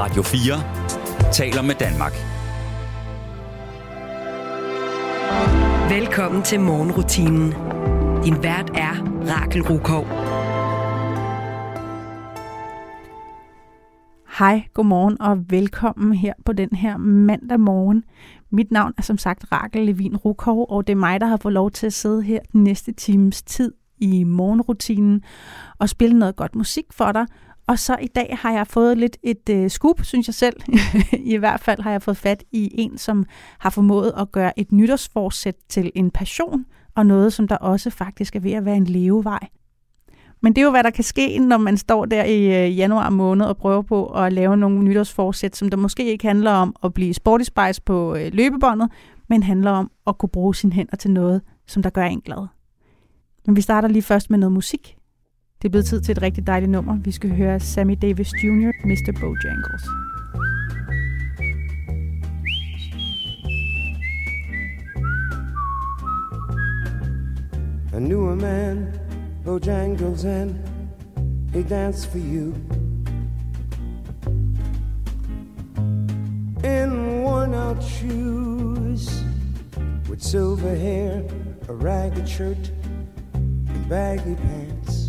[0.00, 2.12] Radio 4 taler med Danmark.
[5.90, 7.52] Velkommen til morgenrutinen.
[8.24, 8.94] Din vært er
[9.30, 10.04] Rakel Rukov.
[14.38, 18.04] Hej, godmorgen og velkommen her på den her mandag morgen.
[18.50, 21.54] Mit navn er som sagt Rakel Levin Rukov, og det er mig, der har fået
[21.54, 25.22] lov til at sidde her den næste times tid i morgenrutinen
[25.78, 27.26] og spille noget godt musik for dig.
[27.68, 30.56] Og så i dag har jeg fået lidt et øh, scoop, synes jeg selv.
[31.12, 33.26] I hvert fald har jeg fået fat i en, som
[33.58, 36.64] har formået at gøre et nytårsforsæt til en passion,
[36.94, 39.48] og noget, som der også faktisk er ved at være en levevej.
[40.40, 43.10] Men det er jo, hvad der kan ske, når man står der i øh, januar
[43.10, 46.94] måned og prøver på at lave nogle nytårsforsæt, som der måske ikke handler om at
[46.94, 48.90] blive sporty spice på øh, løbebåndet,
[49.28, 52.46] men handler om at kunne bruge sine hænder til noget, som der gør en glad.
[53.46, 54.97] Men vi starter lige først med noget musik.
[55.62, 56.98] Det er blevet tid til et rigtig dejligt nummer.
[56.98, 59.12] Vi skal høre Sammy Davis Jr., Mr.
[59.20, 59.84] Bojangles.
[67.94, 68.86] I knew a man,
[69.44, 70.54] Bojangles, and
[71.52, 72.54] he danced for you.
[76.64, 79.24] In worn out shoes,
[80.08, 81.22] with silver hair,
[81.68, 82.72] a ragged shirt,
[83.34, 85.07] and baggy pants.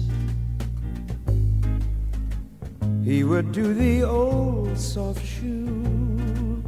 [3.09, 6.61] He would do the old soft shoe.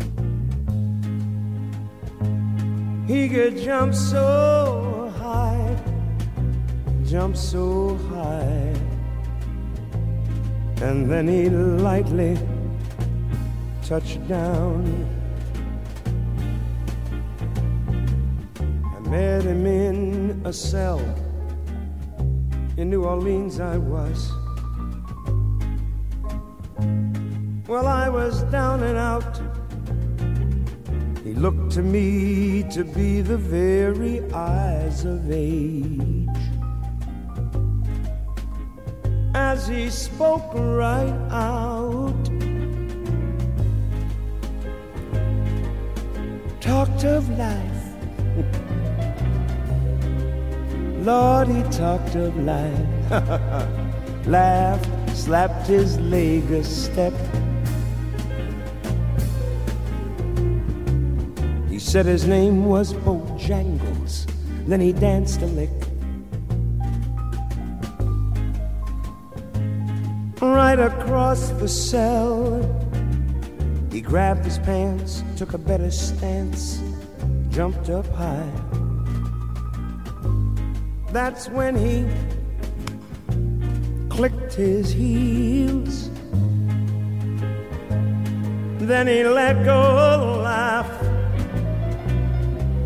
[3.05, 5.77] He could jump so high,
[7.05, 8.73] jump so high,
[10.81, 12.39] and then he'd lightly
[13.83, 14.81] touch down.
[18.95, 21.01] I met him in a cell
[22.77, 23.59] in New Orleans.
[23.59, 24.40] I was.
[27.71, 29.39] Well, I was down and out.
[31.23, 36.27] He looked to me to be the very eyes of age.
[39.33, 42.25] As he spoke right out,
[46.59, 47.85] talked of life.
[51.07, 53.07] Lord, he talked of life.
[54.27, 57.13] Laughed, slapped his leg a step.
[61.91, 64.25] Said his name was Bojangles.
[64.65, 65.69] Then he danced a lick.
[70.39, 72.63] Right across the cell,
[73.91, 76.81] he grabbed his pants, took a better stance,
[77.49, 78.49] jumped up high.
[81.11, 82.07] That's when he
[84.07, 86.09] clicked his heels.
[88.79, 91.10] Then he let go a laugh.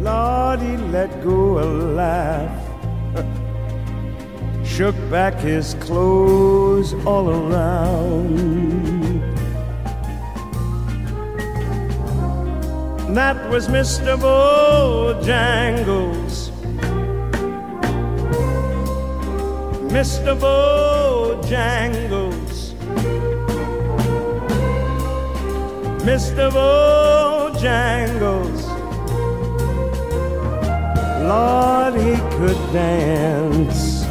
[0.05, 2.61] Lord, he let go a laugh.
[4.63, 8.35] Shook back his clothes all around.
[13.15, 14.15] That was Mr.
[14.25, 15.31] Bojangles.
[19.89, 20.35] Mr.
[20.37, 21.55] Bojangles.
[26.05, 26.51] Mr.
[26.51, 27.85] Bojangles.
[31.27, 34.05] Lord, he could dance.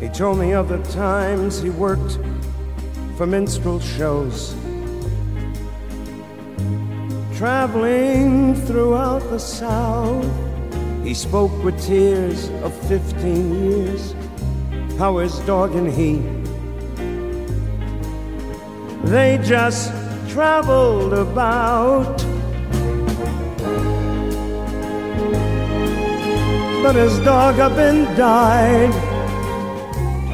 [0.00, 2.18] He told me of the times he worked
[3.16, 4.56] for minstrel shows,
[7.36, 10.26] traveling throughout the South.
[11.04, 14.14] He spoke with tears of 15 years,
[14.98, 16.18] how his dog and he,
[19.08, 19.90] they just
[20.28, 22.21] traveled about.
[26.82, 28.92] But his dog up and died,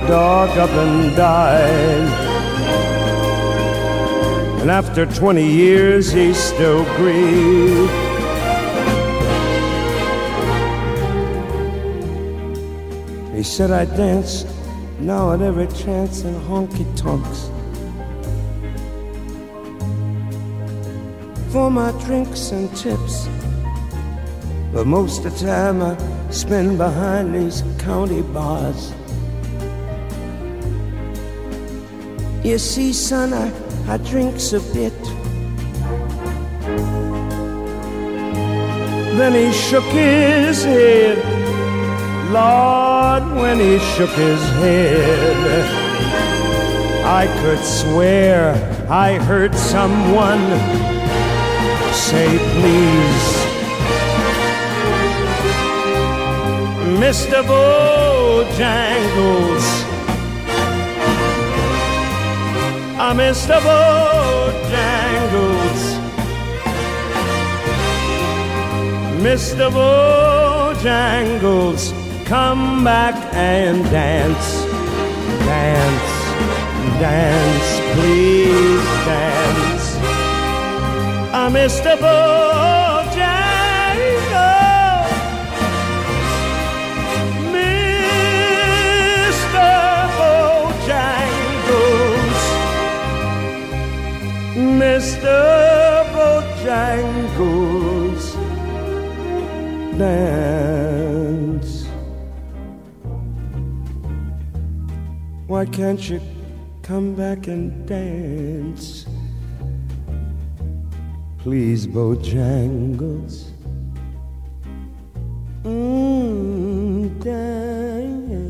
[0.09, 2.29] dog up and died.
[4.63, 7.93] And after 20 years, he still grieved.
[13.35, 14.45] He said I dance
[14.99, 17.51] now at every chance in honky tonks.
[21.53, 23.29] For my drinks and tips.
[24.73, 28.93] But most of the time I spend behind these county bars.
[32.45, 33.53] You see, son, I,
[33.93, 34.93] I drinks a bit.
[39.19, 41.19] Then he shook his head.
[42.31, 45.89] Lord, when he shook his head,
[47.05, 48.55] I could swear
[48.89, 50.45] I heard someone
[51.93, 53.48] say please.
[57.09, 57.41] Mr.
[57.43, 58.67] Bojangles.
[62.99, 63.57] Ah, Mr.
[63.67, 64.63] Bojangles.
[69.25, 69.67] Mr.
[69.79, 71.03] Bojangles,
[72.27, 74.67] come back and dance,
[75.49, 76.13] dance,
[77.01, 79.87] dance, please dance.
[81.33, 81.97] Ah, Mr.
[81.97, 82.88] Bojangles,
[95.19, 96.07] Mr.
[96.15, 98.23] Bojangles,
[99.99, 101.89] dance.
[105.49, 106.21] Why can't you
[106.83, 109.07] come back and dance?
[111.39, 113.51] Please, Bojangles.
[115.65, 118.47] Mm, dance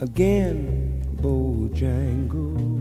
[0.00, 2.77] again, Bojangles.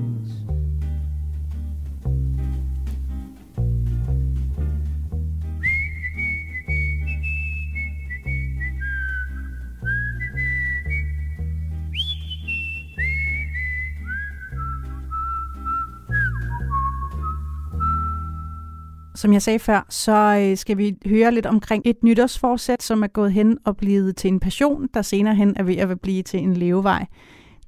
[19.28, 23.08] Som jeg sagde før, så øh, skal vi høre lidt omkring et nytårsforsæt, som er
[23.08, 26.40] gået hen og blevet til en passion, der senere hen er ved at blive til
[26.40, 27.06] en levevej.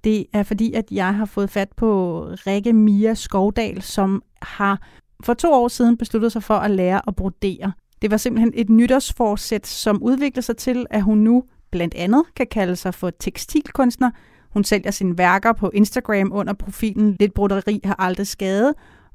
[0.03, 4.81] Det er fordi, at jeg har fået fat på Rikke Mia Skovdal, som har
[5.23, 7.71] for to år siden besluttet sig for at lære at brodere.
[8.01, 12.47] Det var simpelthen et nytårsforsæt, som udviklede sig til, at hun nu blandt andet kan
[12.51, 14.11] kalde sig for tekstilkunstner.
[14.49, 18.73] Hun sælger sine værker på Instagram under profilen Lidt broderi har aldrig skadet,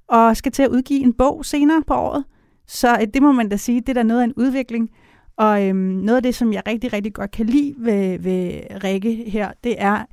[0.09, 2.25] og skal til at udgive en bog senere på året.
[2.67, 4.91] Så det må man da sige, det er da noget af en udvikling.
[5.37, 9.31] Og øhm, noget af det, som jeg rigtig, rigtig godt kan lide ved, ved Rikke
[9.31, 10.05] her, det er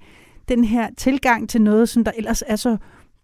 [0.48, 2.78] den her tilgang til noget, som der ellers er så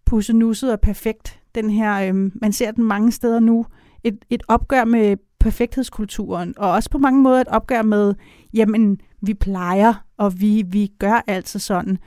[0.06, 1.40] pussenusset og perfekt.
[1.56, 3.66] Den her, øhm, man ser den mange steder nu,
[4.04, 8.14] et, et opgør med perfekthedskulturen, og også på mange måder et opgør med,
[8.54, 11.98] jamen, vi plejer, og vi, vi gør altid sådan.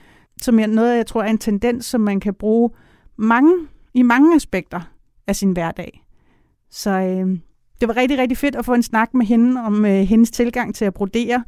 [0.41, 2.69] Som jeg, noget, jeg tror er en tendens, som man kan bruge
[3.17, 3.53] mange
[3.93, 4.81] i mange aspekter
[5.27, 6.03] af sin hverdag.
[6.71, 7.39] Så øh,
[7.81, 10.75] det var rigtig, rigtig fedt at få en snak med hende om øh, hendes tilgang
[10.75, 11.43] til at brodere,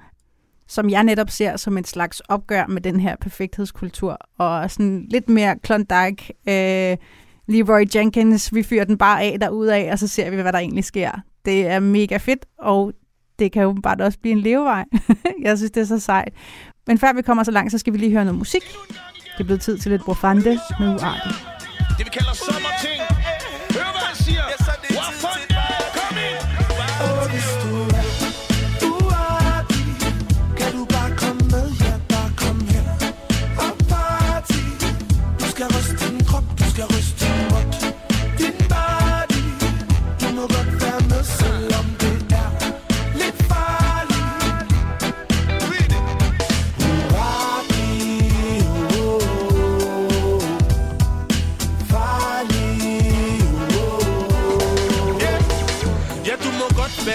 [0.68, 5.30] som jeg netop ser som et slags opgør med den her perfekthedskultur, og sådan lidt
[5.30, 6.98] mere Klondike, øh,
[7.48, 10.84] Leroy Jenkins, vi fyrer den bare af derudad, og så ser vi, hvad der egentlig
[10.84, 11.12] sker.
[11.46, 12.94] Det er mega fedt, og
[13.40, 14.86] det kan jo bare også blive en levevej.
[15.44, 16.34] jeg synes, det er så sejt.
[16.88, 18.64] Men før vi kommer så langt, så skal vi lige høre noget musik.
[19.38, 21.32] Det er blevet tid til lidt brofante med uarten.
[21.98, 23.03] Det vi kalder sommerting.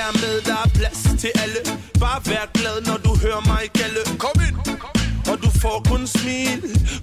[0.09, 1.61] Er med, der er plads til alle.
[2.01, 4.03] Bare vær glad, når du hører mig kalde.
[4.25, 4.57] Kom ind.
[5.31, 6.61] Og du får kun smil.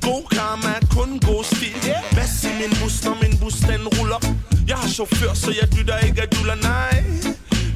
[0.07, 1.77] God karma, kun god stil.
[2.15, 4.19] Hvad i min bus, når min bus den ruller?
[4.67, 6.95] Jeg har chauffør, så jeg dytter ikke at duller, nej.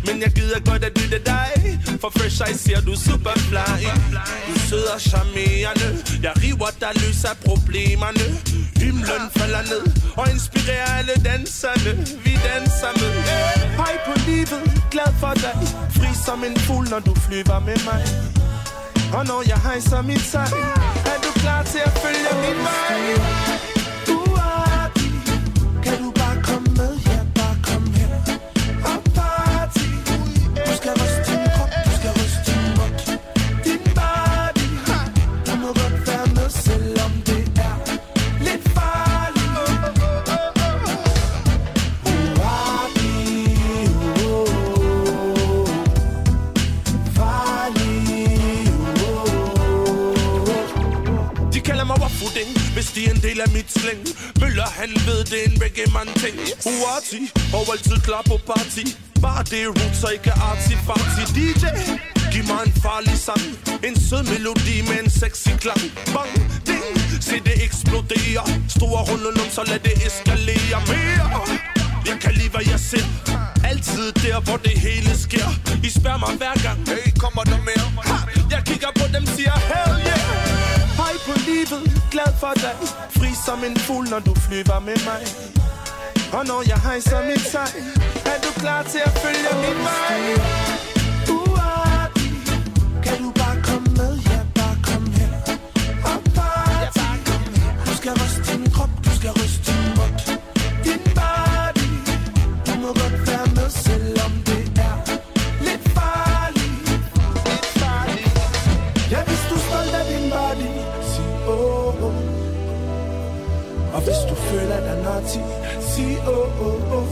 [0.08, 1.50] Men jeg gider godt at dytte dig.
[2.02, 3.70] For fresh eyes ser du super fly
[4.50, 5.90] Du sidder charmerende.
[6.26, 8.26] Jeg river dig løs af problemerne.
[9.00, 9.84] Himlen falder ned
[10.18, 11.92] Og inspirerer alle danserne.
[12.26, 13.12] Vi danser med.
[13.82, 15.58] Hej på livet, glad for dig.
[15.98, 18.02] Fri som en fugl, når du flyver med mig.
[19.18, 20.62] Og når jeg hejser mit sejl
[21.12, 23.00] Er du klar til at følge min vej?
[24.08, 24.92] Du er
[25.84, 26.12] kan du
[53.40, 54.02] del af mit slæng.
[54.42, 56.38] Møller han ved det er en reggae man ting.
[56.74, 57.22] Uati,
[57.58, 58.86] Og altid klar på party
[59.24, 61.66] Bare det er roots og ikke artsy-fartsy DJ
[62.32, 63.46] Giv mig en farlig sang.
[63.88, 65.84] En sød melodi med en sexy klang.
[66.16, 66.34] Bang,
[66.68, 66.96] ding,
[67.28, 68.44] se det eksplodere
[68.78, 70.80] Store runde lum, så lad det eskalere.
[70.92, 71.28] Mere
[72.10, 73.08] Jeg kan lide, hvad jeg ser.
[73.72, 75.50] Altid der, hvor det hele sker.
[75.88, 77.88] I spørger mig hver gang Hey, kommer der mere?
[78.10, 78.18] Ha,
[78.54, 80.60] jeg kigger på dem, siger hell yeah.
[81.02, 81.89] Hej på livet,
[82.20, 82.76] glad for dig
[83.18, 85.22] Fri som en fugl, når du flyver med mig
[86.38, 87.72] Og når jeg hejser mit sej
[88.32, 90.20] Er du klar til at følge min vej?
[91.38, 92.32] Uartig,
[93.06, 94.12] kan du bare komme med?
[94.32, 95.32] Ja, bare kom her.
[96.10, 97.10] Og party,
[97.88, 99.59] du skal ryste din krop, du skal ryste
[115.34, 117.08] føler dig naughty, sig åh, oh, oh.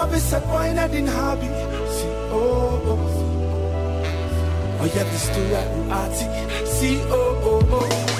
[0.00, 1.46] Og hvis at wine er din hobby,
[1.90, 2.98] sig åh, oh, oh.
[4.80, 6.28] Og ja, hvis du er uartig,
[6.66, 8.13] sig åh, oh, oh.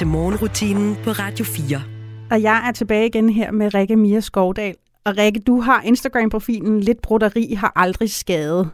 [0.00, 1.80] Til morgenrutinen på Radio 4.
[2.30, 4.74] Og jeg er tilbage igen her med Rikke Mia Skovdal.
[5.04, 8.70] Og Rikke, du har Instagram-profilen Lidt broderi har aldrig skadet.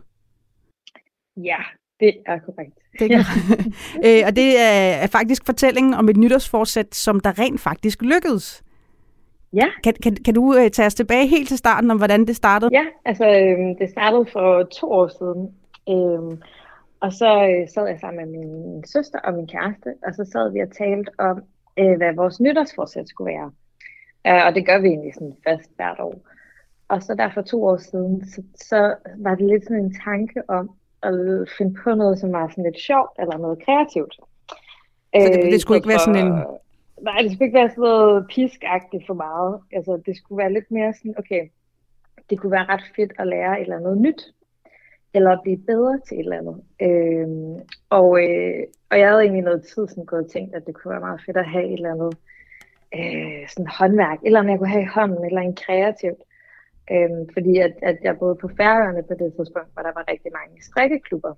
[1.36, 1.56] Ja,
[2.00, 2.78] det er korrekt.
[2.98, 3.18] Det kan,
[4.06, 8.62] øh, og det er, er faktisk fortællingen om et nytårsforsæt, som der rent faktisk lykkedes.
[9.52, 9.66] Ja.
[9.84, 12.70] Kan, kan, kan du øh, tage os tilbage helt til starten om, hvordan det startede?
[12.72, 15.42] Ja, altså øhm, det startede for to år siden.
[15.88, 16.42] Øhm,
[17.00, 20.52] og så øh, sad jeg sammen med min søster og min kæreste, og så sad
[20.52, 21.42] vi og talte om,
[21.78, 23.50] øh, hvad vores nytårsforsæt skulle være.
[24.26, 26.14] Øh, og det gør vi egentlig sådan fast hvert år.
[26.88, 30.42] Og så der for to år siden, så, så var det lidt sådan en tanke
[30.48, 30.70] om
[31.02, 34.14] at finde på noget, som var sådan lidt sjovt eller noget kreativt.
[34.14, 36.32] Så det, Øh, det skulle ikke være sådan en...
[37.02, 39.60] Nej, det skulle ikke være sådan noget piskagtigt for meget.
[39.72, 41.48] Altså, det skulle være lidt mere sådan, okay,
[42.30, 44.22] det kunne være ret fedt at lære et eller andet nyt,
[45.16, 46.56] eller at blive bedre til et eller andet.
[46.86, 47.54] Øhm,
[47.90, 50.90] og, øh, og jeg havde egentlig noget tid sådan gået og tænkt, at det kunne
[50.90, 52.12] være meget fedt at have et eller andet
[52.98, 56.22] øh, sådan håndværk, eller om jeg kunne have i hånden, eller en kreativt.
[56.92, 60.32] Øhm, fordi at, at jeg boede på Færøerne på det tidspunkt, hvor der var rigtig
[60.38, 61.34] mange strikkeklubber.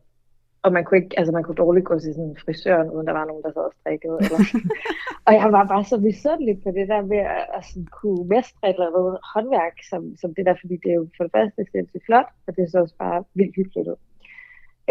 [0.63, 3.25] Og man kunne, ikke, altså man kunne dårligt gå til sådan frisøren, uden der var
[3.25, 4.19] nogen, der sad og strikkede.
[4.21, 4.41] Eller.
[5.27, 8.69] og jeg var bare så misundelig på det der med at, at sådan kunne mestre
[8.69, 11.67] et eller andet håndværk, som, som det der, fordi det er jo for det første
[11.73, 14.01] sindssygt flot, og det er så også bare vildt hyggeligt ud.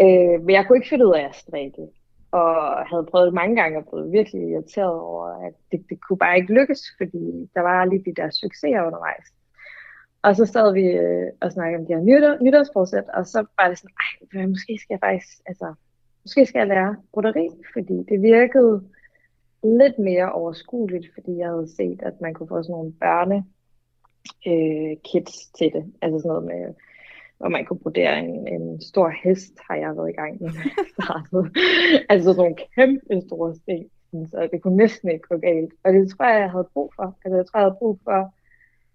[0.04, 1.86] Øh, men jeg kunne ikke finde ud af at strikke,
[2.30, 2.52] og
[2.90, 6.36] havde prøvet det mange gange og blevet virkelig irriteret over, at det, det kunne bare
[6.36, 9.26] ikke lykkes, fordi der var lige de der succeser undervejs.
[10.22, 13.68] Og så sad vi øh, og snakkede om de her nytår, nytårsforsæt, og så var
[13.68, 13.94] det sådan,
[14.34, 15.74] ej, måske skal jeg faktisk, altså,
[16.24, 18.84] måske skal jeg lære broderi, fordi det virkede
[19.62, 23.44] lidt mere overskueligt, fordi jeg havde set, at man kunne få sådan nogle børne
[24.46, 25.84] øh, kits til det.
[26.02, 26.74] Altså sådan noget med,
[27.38, 30.50] hvor man kunne brodere en, en stor hest, har jeg været i gang med
[32.10, 35.72] altså sådan nogle kæmpe store sten, så det kunne næsten ikke gå galt.
[35.84, 37.16] Og det tror jeg, jeg havde brug for.
[37.24, 38.34] Altså jeg tror, jeg havde brug for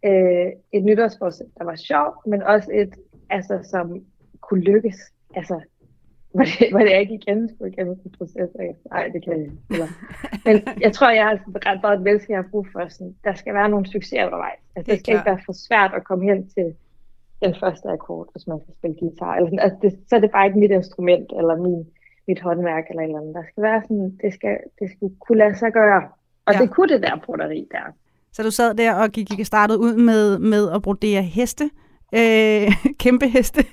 [0.05, 2.93] øh, et nytårsforsæt, der var sjovt, men også et,
[3.29, 4.05] altså, som
[4.41, 4.98] kunne lykkes.
[5.36, 5.62] Altså,
[6.33, 8.50] hvor det, hvor det ikke igen skulle igennem en proces
[8.91, 9.57] nej, det kan jeg ikke.
[9.69, 9.88] Eller,
[10.45, 12.88] men jeg tror, jeg har ret meget et menneske, jeg har brug for.
[12.88, 14.60] Sådan, der skal være nogle succeser undervejs.
[14.75, 15.22] Altså, det, det skal klart.
[15.22, 16.75] ikke være for svært at komme hen til
[17.43, 19.36] den første akkord, hvis man skal spille guitar.
[19.36, 21.88] Eller sådan, altså, det, så er det bare ikke mit instrument, eller min,
[22.27, 23.36] mit håndværk, eller et eller andet.
[23.36, 26.01] Der skal være sådan, det skal, det skal kunne lade sig gøre.
[26.45, 26.60] Og ja.
[26.60, 27.88] det kunne det der broderi der.
[28.33, 31.69] Så du sad der og gik, gik startet ud med, med at brodere heste.
[32.15, 32.71] Øh,
[33.03, 33.65] kæmpe heste.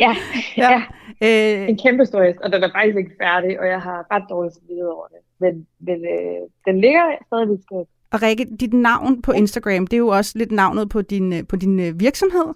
[0.00, 0.16] Ja,
[0.56, 0.62] Ja.
[0.70, 0.82] ja.
[1.22, 1.62] ja.
[1.62, 4.22] øh, En kæmpe stor hest, og den er faktisk ikke færdig, og jeg har ret
[4.30, 5.18] dårligt samvittighed over det.
[5.40, 7.86] Men, men øh, den ligger stadig i skab.
[8.12, 11.46] og Rikke, dit navn på Instagram, det er jo også lidt navnet på din, øh,
[11.48, 12.54] på din øh, virksomhed.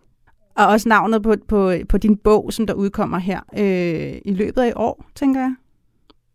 [0.56, 4.62] Og også navnet på, på, på din bog, som der udkommer her øh, i løbet
[4.62, 5.54] af i år, tænker jeg.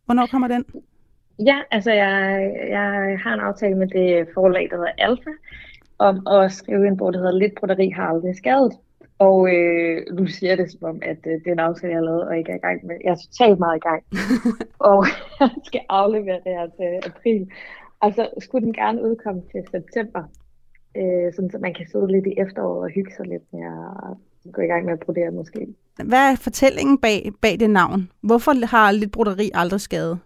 [0.05, 0.65] Hvornår kommer den?
[1.45, 5.29] Ja, altså jeg, jeg har en aftale med det forlag, der hedder Alfa,
[5.99, 8.73] om at skrive en bog, der hedder Lidt broderi har aldrig skadet.
[9.19, 12.05] Og øh, nu siger det som om, at øh, det er en aftale, jeg har
[12.05, 12.95] lavet, og ikke er i gang med.
[13.03, 14.03] Jeg er totalt meget i gang.
[14.89, 15.05] og
[15.39, 17.51] jeg skal aflevere det her til april.
[17.99, 20.23] Og så skulle den gerne udkomme til september.
[20.97, 24.53] Øh, sådan, så man kan sidde lidt i efteråret og hygge sig lidt med at,
[24.53, 25.67] gå i gang med at brodere måske.
[26.05, 28.09] Hvad er fortællingen bag, bag det navn?
[28.21, 30.19] Hvorfor har lidt broderi aldrig skadet?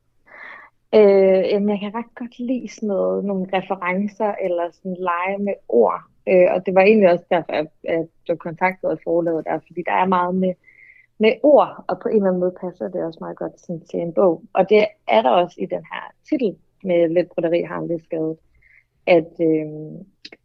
[0.95, 5.53] Øh, jamen, jeg kan ret godt lide sådan noget, nogle referencer eller sådan lege med
[5.69, 6.01] ord.
[6.29, 9.81] Øh, og det var egentlig også derfor, at jeg blev kontaktet af forlaget der, fordi
[9.86, 10.53] der er meget med,
[11.19, 14.00] med ord, og på en eller anden måde passer det også meget godt sådan, til
[14.00, 14.43] en bog.
[14.53, 18.38] Og det er der også i den her titel med Lidt broderi har en skadet,
[19.07, 19.67] at, øh,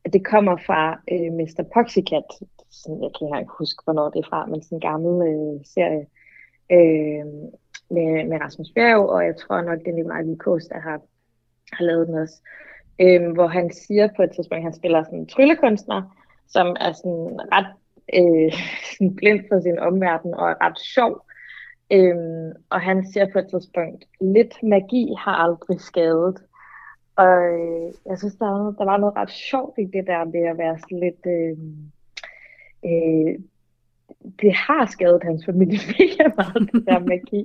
[0.04, 1.64] at det kommer fra øh, Mr.
[1.74, 2.28] Poxycat,
[2.70, 6.06] sådan, jeg kan ikke huske, hvornår det er fra, men sådan en gammel øh, serie,
[6.72, 7.26] øh,
[7.90, 11.00] med, med Rasmus Bjerg, og jeg tror nok, det er Nikolaj Kås, der har,
[11.72, 12.40] har lavet den også.
[13.00, 16.02] Øhm, hvor han siger på et tidspunkt, at han spiller sådan en tryllekunstner,
[16.48, 17.66] som er sådan ret
[18.14, 18.52] øh,
[18.92, 21.26] sådan blind for sin omverden og er ret sjov.
[21.92, 26.36] Øhm, og han siger på et tidspunkt, lidt magi har aldrig skadet.
[27.16, 30.42] Og øh, jeg synes, der var, der var noget ret sjovt i det der med
[30.50, 31.26] at være sådan lidt...
[31.26, 31.92] Øhm,
[32.84, 33.38] øh, øh,
[34.42, 37.42] det har skadet hans familie mega meget, det der magi.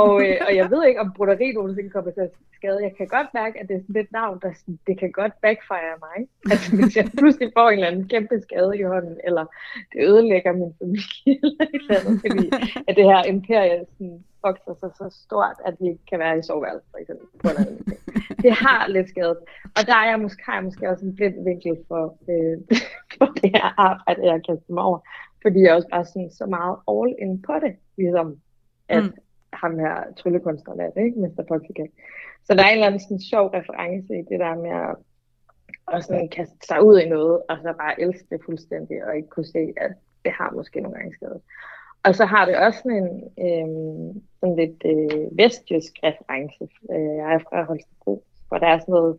[0.00, 2.78] og, øh, og jeg ved ikke, om broderi nogensinde kommer til at skade.
[2.82, 5.32] Jeg kan godt mærke, at det er sådan et navn, der sådan, det kan godt
[5.42, 6.18] backfire mig.
[6.52, 9.44] Altså, hvis jeg pludselig får en eller anden kæmpe skade i hånden, eller
[9.92, 12.44] det ødelægger min familie, eller et eller andet, fordi
[12.88, 16.42] at det her imperie sådan, vokser sig så stort, at vi ikke kan være i
[16.42, 17.26] soveværelset, for eksempel.
[17.42, 17.96] På en
[18.42, 19.38] det har lidt skadet.
[19.76, 22.02] Og der er jeg måske, har jeg måske også en blind vinkel for,
[22.32, 22.56] øh,
[23.18, 24.98] for det her arbejde, jeg kan mig over
[25.42, 28.40] fordi jeg også bare sådan så meget all in på det, ligesom
[28.88, 29.12] at mm.
[29.52, 31.20] ham her tryllekunstneren er det, ikke?
[31.20, 31.42] Mr.
[31.48, 31.86] Poxyca.
[32.44, 34.96] Så der er en eller anden sådan sjov reference i det der med at,
[35.94, 39.28] at sådan kaste sig ud i noget, og så bare elske det fuldstændig, og ikke
[39.28, 39.92] kunne se, at
[40.24, 41.40] det har måske nogle gange skadet.
[42.02, 43.10] Og så har det også sådan en
[43.46, 46.68] øh, sådan lidt øh, vestjysk reference.
[46.92, 49.18] Øh, jeg er fra Holstebro, hvor der er sådan noget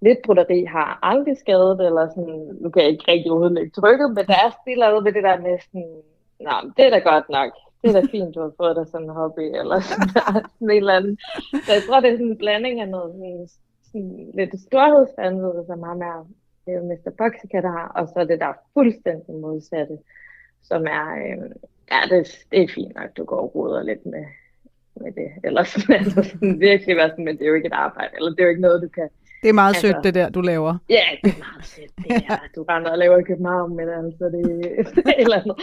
[0.00, 4.26] lidt broderi har aldrig skadet, eller sådan, nu kan jeg ikke rigtig overhovedet trykket, men
[4.26, 5.92] der er stille noget ved det der med sådan,
[6.46, 7.50] nå, det er da godt nok,
[7.82, 10.08] det er da fint, du har fået dig sådan en hobby, eller sådan,
[10.58, 11.20] sådan et eller andet.
[11.64, 13.48] Så jeg tror, det er sådan en blanding af noget sådan,
[13.84, 16.18] sådan lidt storhedsvanvid, som ham er
[16.68, 17.10] øh, Mr.
[17.18, 19.98] Boxica, der har, og så det der fuldstændig modsatte,
[20.62, 21.50] som er, øh,
[21.92, 24.24] ja, det, det er fint nok, du går og roder lidt med,
[24.94, 27.82] med det, eller sådan, altså sådan virkelig være sådan, men det er jo ikke et
[27.86, 29.08] arbejde, eller det er jo ikke noget, du kan
[29.42, 30.72] det er meget altså, sødt, det der, du laver.
[30.88, 31.92] Ja, det er meget sødt.
[31.96, 34.40] Det er, du render og laver i København, men altså, det
[35.06, 35.56] er et eller andet.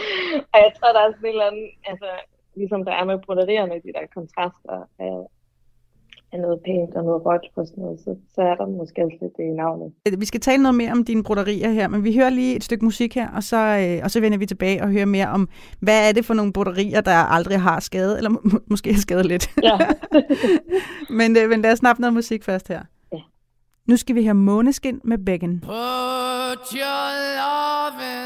[0.52, 2.08] Og jeg tror, der er sådan et eller andet, altså,
[2.56, 5.16] ligesom der er med broderierne, de der kontraster af,
[6.32, 9.18] af noget pænt og noget råt på sådan noget, så, så er der måske også
[9.22, 9.92] lidt det i navnet.
[10.18, 12.84] Vi skal tale noget mere om dine broderier her, men vi hører lige et stykke
[12.84, 15.48] musik her, og så, øh, og så vender vi tilbage og hører mere om,
[15.80, 19.26] hvad er det for nogle broderier, der aldrig har skadet, eller må, måske har skadet
[19.26, 19.50] lidt.
[19.62, 19.78] Ja.
[21.18, 22.82] men, øh, men lad os snappe noget musik først her.
[23.86, 25.60] Nu skal vi have Måneskin med Becken.
[25.60, 28.25] Put your love in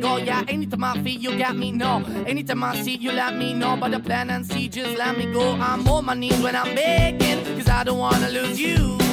[0.00, 0.16] go.
[0.16, 1.72] Yeah, anytime I feel, you got me.
[1.72, 3.76] No, anytime I see, you let me know.
[3.76, 5.52] But the plan and see, just let me go.
[5.52, 9.07] I'm on my knees when I'm begging, cause I don't wanna lose you.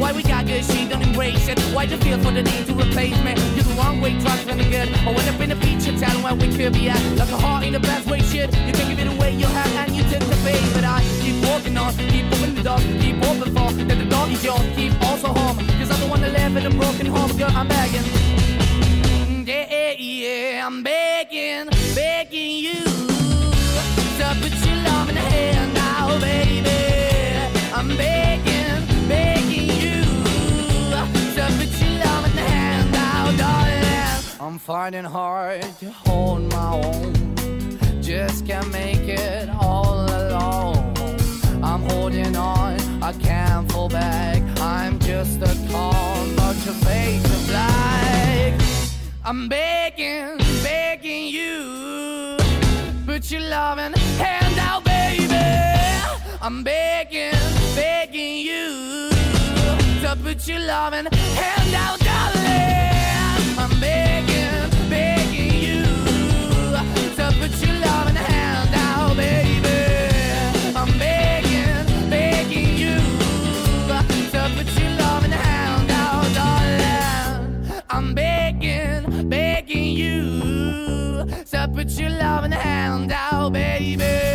[0.00, 0.16] Why the?
[0.16, 1.58] We got good, she don't embrace it?
[1.74, 3.34] Why the feel for the need to replace me?
[3.54, 4.88] You're the wrong way, trying to good.
[5.06, 7.00] I went up in a feature town where we could be at.
[7.16, 8.54] Like a heart in the best way, shit.
[8.66, 10.62] You can give it away, you have, and you take the bait.
[11.52, 11.92] moving on.
[11.96, 14.60] Keep moving the up, keep hoping for that the dog is yours.
[14.76, 17.50] Keep also home, cause I don't wanna live in a broken home, girl.
[17.54, 18.02] I'm begging.
[18.02, 22.82] Mm, yeah, yeah, I'm begging, begging you
[24.18, 26.70] to put your love in the hand now, baby.
[27.74, 29.41] I'm begging, begging
[34.42, 37.14] I'm finding hard to hold my own.
[38.02, 40.96] Just can't make it all alone.
[41.62, 44.42] I'm holding on, I can't fall back.
[44.58, 48.60] I'm just a call, but your face is black.
[49.24, 52.36] I'm begging, begging you.
[53.06, 55.36] Put your loving hand out, baby.
[56.42, 57.38] I'm begging,
[57.76, 59.08] begging you.
[60.02, 62.01] To put your loving hand out,
[81.82, 84.31] to put your love in the hand out, baby.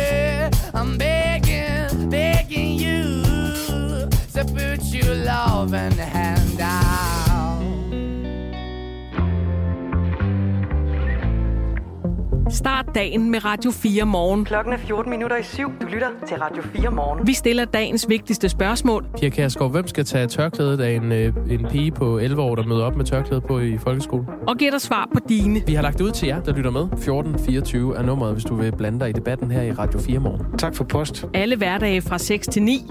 [12.58, 14.44] Start dagen med Radio 4 morgen.
[14.44, 15.72] Klokken er 14 minutter i syv.
[15.82, 17.26] Du lytter til Radio 4 morgen.
[17.26, 19.06] Vi stiller dagens vigtigste spørgsmål.
[19.18, 22.66] Pia Kærsgaard, hvem skal tage tørklædet af en, øh, en pige på 11 år, der
[22.66, 24.26] møder op med tørklæde på i folkeskolen?
[24.48, 25.62] Og giver dig svar på dine.
[25.66, 26.82] Vi har lagt det ud til jer, der lytter med.
[26.82, 30.58] 1424 er nummeret, hvis du vil blande dig i debatten her i Radio 4 morgen.
[30.58, 31.24] Tak for post.
[31.34, 32.90] Alle hverdage fra 6 til 9.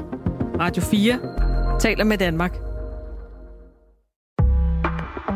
[0.60, 1.20] Radio 4
[1.80, 2.58] taler med Danmark.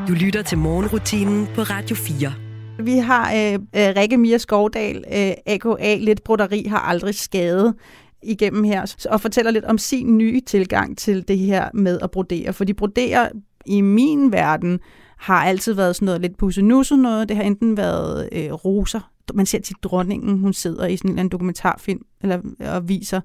[0.08, 2.51] Du lytter til morgenrutinen på Radio 4.
[2.80, 7.76] Vi har øh, øh, Rikke Mia Skovdal, øh, AKA Lidt Broderi har aldrig skadet
[8.24, 12.54] igennem her, og fortæller lidt om sin nye tilgang til det her med at brodere.
[12.54, 13.30] Fordi brodere
[13.66, 14.80] i min verden
[15.18, 17.30] har altid været sådan noget lidt pussenusset noget.
[17.30, 19.12] Det har enten været øh, roser.
[19.34, 23.22] Man ser til dronningen, hun sidder i sådan en eller anden dokumentarfilm eller, og viser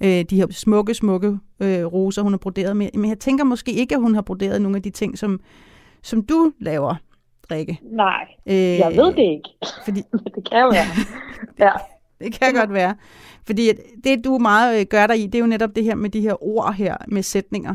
[0.00, 2.88] øh, de her smukke, smukke øh, roser, hun har broderet med.
[2.94, 5.40] Men jeg tænker måske ikke, at hun har broderet nogle af de ting, som,
[6.02, 6.94] som du laver,
[7.50, 7.78] Rikke.
[7.82, 9.48] Nej, Øh, jeg ved det ikke.
[9.84, 10.02] Fordi,
[10.34, 10.86] det kan være.
[11.66, 11.72] Ja.
[12.20, 12.94] Det kan godt være.
[13.46, 13.72] Fordi
[14.04, 16.20] det, du meget øh, gør dig i, det er jo netop det her med de
[16.20, 17.74] her ord her, med sætninger.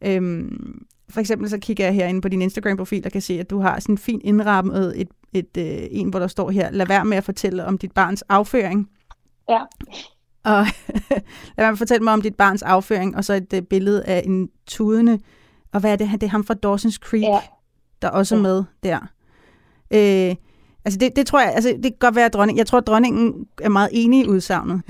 [0.00, 3.58] Øhm, for eksempel så kigger jeg herinde på din Instagram-profil og kan se, at du
[3.58, 7.16] har sådan fint indrammet et, et, øh, en, hvor der står her, lad være med
[7.16, 8.90] at fortælle om dit barns afføring.
[9.48, 9.60] Ja.
[10.44, 10.66] Og
[11.56, 14.04] lad være med at fortælle mig om dit barns afføring, og så et øh, billede
[14.04, 15.18] af en tudende,
[15.72, 16.10] og hvad er det?
[16.12, 17.40] Det er ham fra Dawson's Creek, ja.
[18.06, 18.98] Der også er med der.
[19.90, 20.36] Øh,
[20.84, 22.86] altså det, det tror jeg, altså det kan godt være, at dronning, jeg tror, at
[22.86, 24.82] dronningen er meget enig i udsagnet.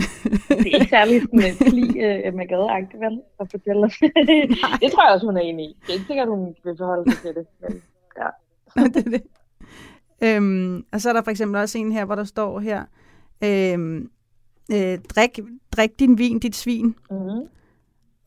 [0.49, 3.21] Det er ikke særlig sådan pli øh, med gadeagtigt, vel?
[3.41, 3.83] At fortælle
[4.83, 5.77] det tror jeg også, hun er enig i.
[5.83, 7.47] Det er ikke sikkert, hun vil forholde sig til det.
[7.61, 7.83] Men,
[8.21, 8.85] ja.
[8.85, 9.23] det er det.
[10.23, 12.85] Øhm, og så er der for eksempel også en her, hvor der står her,
[13.45, 14.11] øhm,
[14.73, 15.39] øh, drik,
[15.77, 16.95] drik din vin, dit svin.
[17.11, 17.49] Mm-hmm.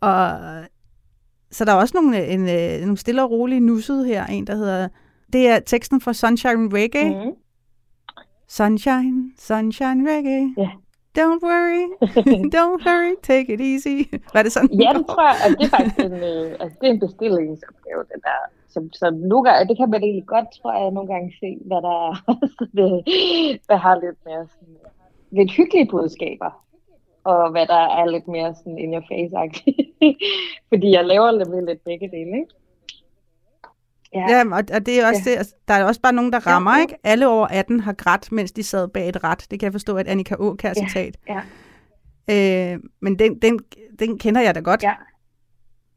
[0.01, 0.39] Og
[1.51, 4.55] så der er også nogle, en, øh, nogle stille og rolige nusset her, en der
[4.55, 4.87] hedder,
[5.33, 7.09] det er teksten fra Sunshine Reggae.
[7.09, 7.35] Mm-hmm.
[8.47, 10.53] Sunshine, sunshine reggae.
[10.57, 10.69] Ja.
[11.19, 11.85] Don't worry,
[12.57, 13.97] don't hurry, take it easy.
[14.33, 14.69] Var det sådan?
[14.83, 18.01] Ja, det tror jeg, altså, det er faktisk en, øh, altså, det er en bestillingsopgave,
[18.11, 18.39] det der.
[18.73, 21.81] Som, som nogle gange, det kan man egentlig godt, tror jeg, nogle gange se, hvad
[21.87, 22.13] der er,
[22.77, 22.89] det,
[23.67, 24.75] hvad har lidt mere sådan,
[25.31, 26.51] lidt hyggelige budskaber,
[27.23, 29.35] og hvad der er lidt mere sådan in your face
[30.69, 32.53] Fordi jeg laver lidt, lidt begge dele, ikke?
[34.13, 35.31] Ja, ja og, det er også ja.
[35.31, 36.81] det, altså, der er også bare nogen, der rammer, ja, ja.
[36.81, 36.95] ikke?
[37.03, 39.47] Alle over 18 har grædt, mens de sad bag et ret.
[39.51, 41.17] Det kan jeg forstå, at Annika Åkær ja, citat.
[41.29, 42.73] Ja.
[42.73, 43.59] Øh, men den, den,
[43.99, 44.83] den kender jeg da godt.
[44.83, 44.93] Ja.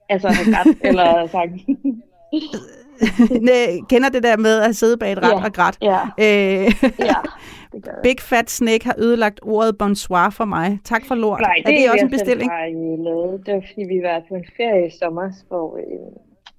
[0.09, 1.51] Altså har grædt, eller sagt.
[3.51, 5.45] Nej, kender det der med at sidde bag et ret ja.
[5.45, 5.79] og grædt.
[5.83, 6.01] Ja.
[6.25, 6.67] Øh,
[7.11, 7.21] ja.
[8.07, 10.79] Big Fat Snake har ødelagt ordet bonsoir for mig.
[10.85, 11.41] Tak for lort.
[11.41, 12.51] Nej, det er det er også en bestilling?
[13.05, 13.47] Lavet.
[13.47, 16.09] Det var fordi, vi var på en ferie i sommer, hvor, øh,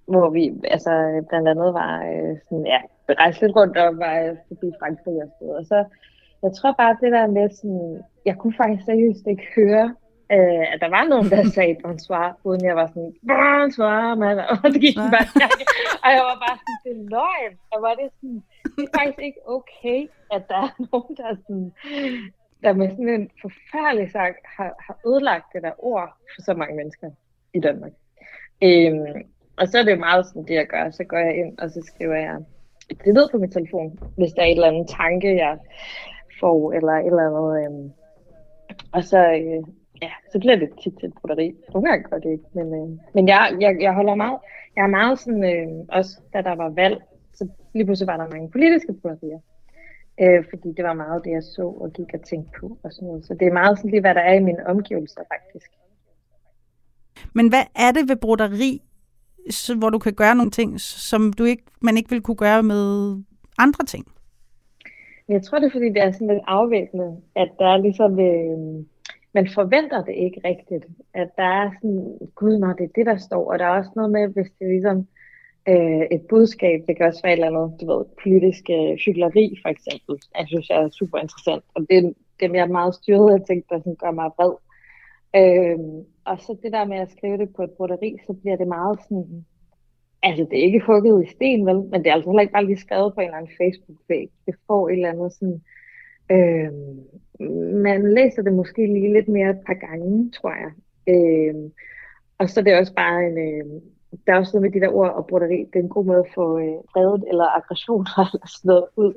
[0.06, 0.91] hvor vi altså,
[1.29, 2.79] blandt andet var øh, sådan, ja,
[3.10, 5.79] rejst lidt rundt og var forbi Frankrig og sådan Og så,
[6.43, 9.95] jeg tror bare, det der med sådan, jeg kunne faktisk seriøst ikke høre,
[10.31, 14.73] øh, at der var nogen, der sagde bonsoir, uden jeg var sådan, bonsoir, mand, og
[14.73, 15.27] det gik bare,
[16.03, 18.43] og jeg var bare sådan, det er løgn, og var det sådan,
[18.75, 19.99] det er faktisk ikke okay,
[20.31, 21.73] at der er nogen, der er sådan,
[22.63, 26.75] der med sådan en forfærdelig sang har, har ødelagt det der ord for så mange
[26.75, 27.09] mennesker
[27.53, 27.91] i Danmark.
[28.62, 29.23] Øhm,
[29.57, 30.89] og så er det meget sådan det, jeg gør.
[30.89, 32.38] Så går jeg ind, og så skriver jeg
[32.89, 35.57] et billede på min telefon, hvis der er et eller andet tanke, jeg
[36.39, 37.65] får, eller et eller andet.
[37.65, 37.91] Øhm.
[38.91, 39.63] Og så, øh,
[40.03, 41.55] ja, så bliver det tit til et broderi.
[41.73, 44.39] Nogle gange gør det ikke, men, øh, men jeg, jeg, jeg holder meget,
[44.75, 46.97] jeg er meget sådan, øh, også da der var valg,
[47.33, 49.39] så lige pludselig var der mange politiske broderier.
[50.21, 53.07] Øh, fordi det var meget det, jeg så og gik og tænkte på og sådan
[53.07, 53.25] noget.
[53.25, 55.71] Så det er meget sådan lige, hvad der er i mine omgivelser faktisk.
[57.33, 58.81] Men hvad er det ved broderi,
[59.77, 62.83] hvor du kan gøre nogle ting, som du ikke, man ikke vil kunne gøre med
[63.57, 64.05] andre ting?
[65.29, 68.85] Jeg tror, det er fordi, det er sådan lidt afvæbnende, at der er ligesom, øh,
[69.33, 70.85] man forventer det ikke rigtigt.
[71.13, 73.51] At der er sådan, gud, når det er det, der står.
[73.51, 75.07] Og der er også noget med, hvis det er ligesom
[75.67, 79.57] øh, et budskab, det kan også være et eller andet, du ved, politisk øh, hyggeleri,
[79.61, 80.15] for eksempel.
[80.37, 81.63] Jeg synes, jeg er super interessant.
[81.75, 84.53] Og det er dem, jeg er meget styret af ting, der sådan gør mig vred.
[85.39, 85.79] Øh,
[86.25, 88.99] og så det der med at skrive det på et broderi, så bliver det meget
[89.03, 89.45] sådan,
[90.23, 91.75] altså det er ikke hugget i sten, vel?
[91.75, 94.29] Men det er altså heller ikke bare lige skrevet på en eller anden Facebook-væg.
[94.45, 95.61] Det får et eller andet sådan,
[96.31, 96.71] øh,
[97.83, 100.71] man læser det måske lige lidt mere et par gange, tror jeg.
[101.07, 101.55] Øh,
[102.37, 103.81] og så er det også bare en, øh,
[104.27, 106.19] der er også noget med de der ord og broderi, det er en god måde
[106.19, 109.13] at få øh, reddet eller aggressioner eller sådan noget ud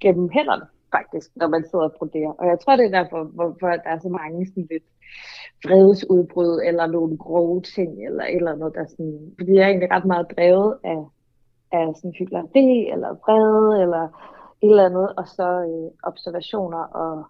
[0.00, 2.32] gennem hænderne, faktisk, når man sidder og broderer.
[2.38, 4.84] Og jeg tror, det er derfor, hvorfor der er så mange sådan lidt
[5.64, 9.90] vredesudbrud, eller nogle grove ting, eller et eller noget, der sådan, fordi jeg er egentlig
[9.90, 11.02] ret meget drevet af,
[11.72, 14.04] af sådan hyggeleri, eller vrede, eller
[14.62, 17.24] et eller andet, og så øh, observationer og,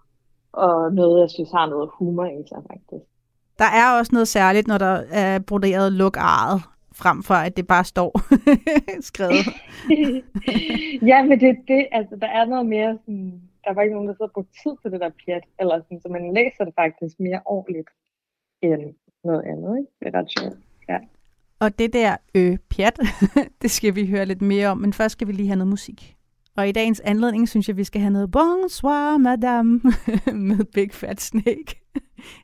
[0.57, 3.05] og noget, jeg synes har noget humor i sig, faktisk.
[3.59, 6.63] Der er også noget særligt, når der er broderet lukarret,
[6.95, 8.11] frem for at det bare står
[9.11, 9.47] skrevet.
[11.11, 14.15] ja, men det, det, altså, der er noget mere sådan, der var ikke nogen, der
[14.15, 17.41] sidder på tid til det der pjat, eller sådan, så man læser det faktisk mere
[17.45, 17.89] ordentligt
[18.63, 19.91] end noget andet, ikke?
[20.01, 20.57] Det er ret sjovt,
[20.89, 20.99] ja.
[21.61, 23.01] Og det der øh, pjat,
[23.63, 26.16] det skal vi høre lidt mere om, men først skal vi lige have noget musik.
[26.57, 29.81] Og i dagens anledning synes jeg, vi skal have noget Bonsoir, madame,
[30.49, 31.83] med Big Fat Snake.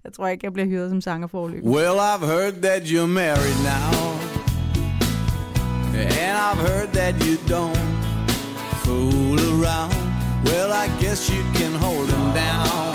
[0.05, 3.59] Jeg tror ikke, jeg bliver hyret som sanger for Well, I've heard that you're married
[3.75, 3.93] now.
[5.95, 7.79] And I've heard that you don't
[8.85, 9.95] fool around.
[10.45, 12.93] Well, I guess you can hold him down.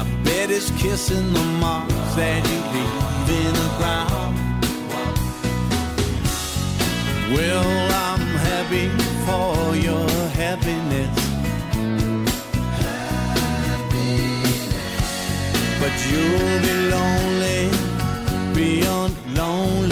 [0.00, 4.34] I bet he's kissing the marks that you leave in the ground.
[7.34, 7.66] Well,
[8.02, 8.05] I
[8.68, 11.14] for your happiness.
[15.80, 17.70] But you'll be lonely
[18.54, 19.85] beyond loneliness.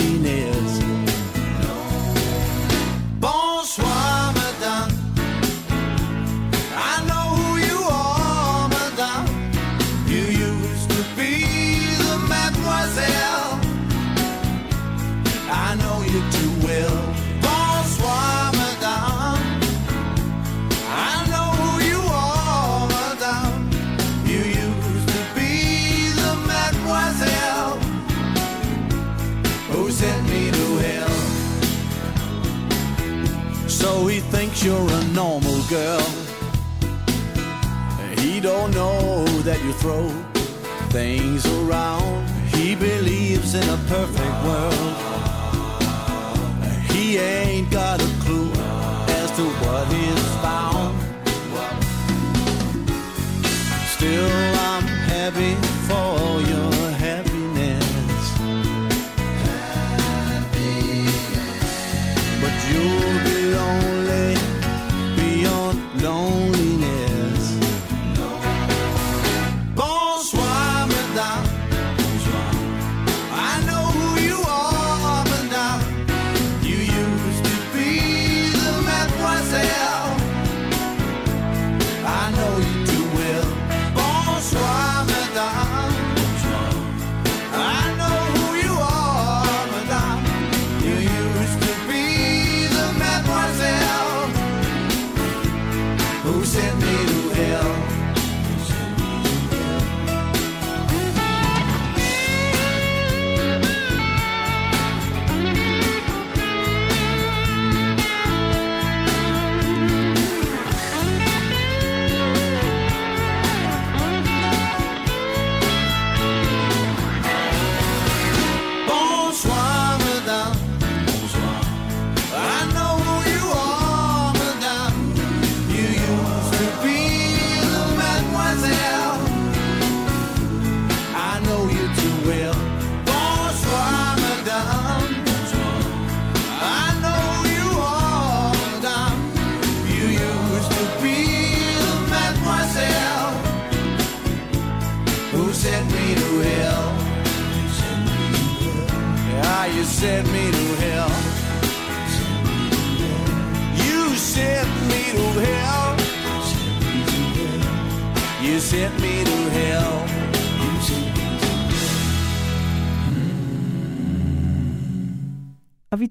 [34.64, 36.00] You're a normal girl.
[38.16, 40.08] He don't know that you throw
[40.88, 42.26] things around.
[42.48, 44.94] He believes in a perfect world.
[46.92, 48.50] He ain't got a clue
[49.20, 50.96] as to what is found.
[53.94, 54.30] Still,
[54.70, 56.23] I'm happy for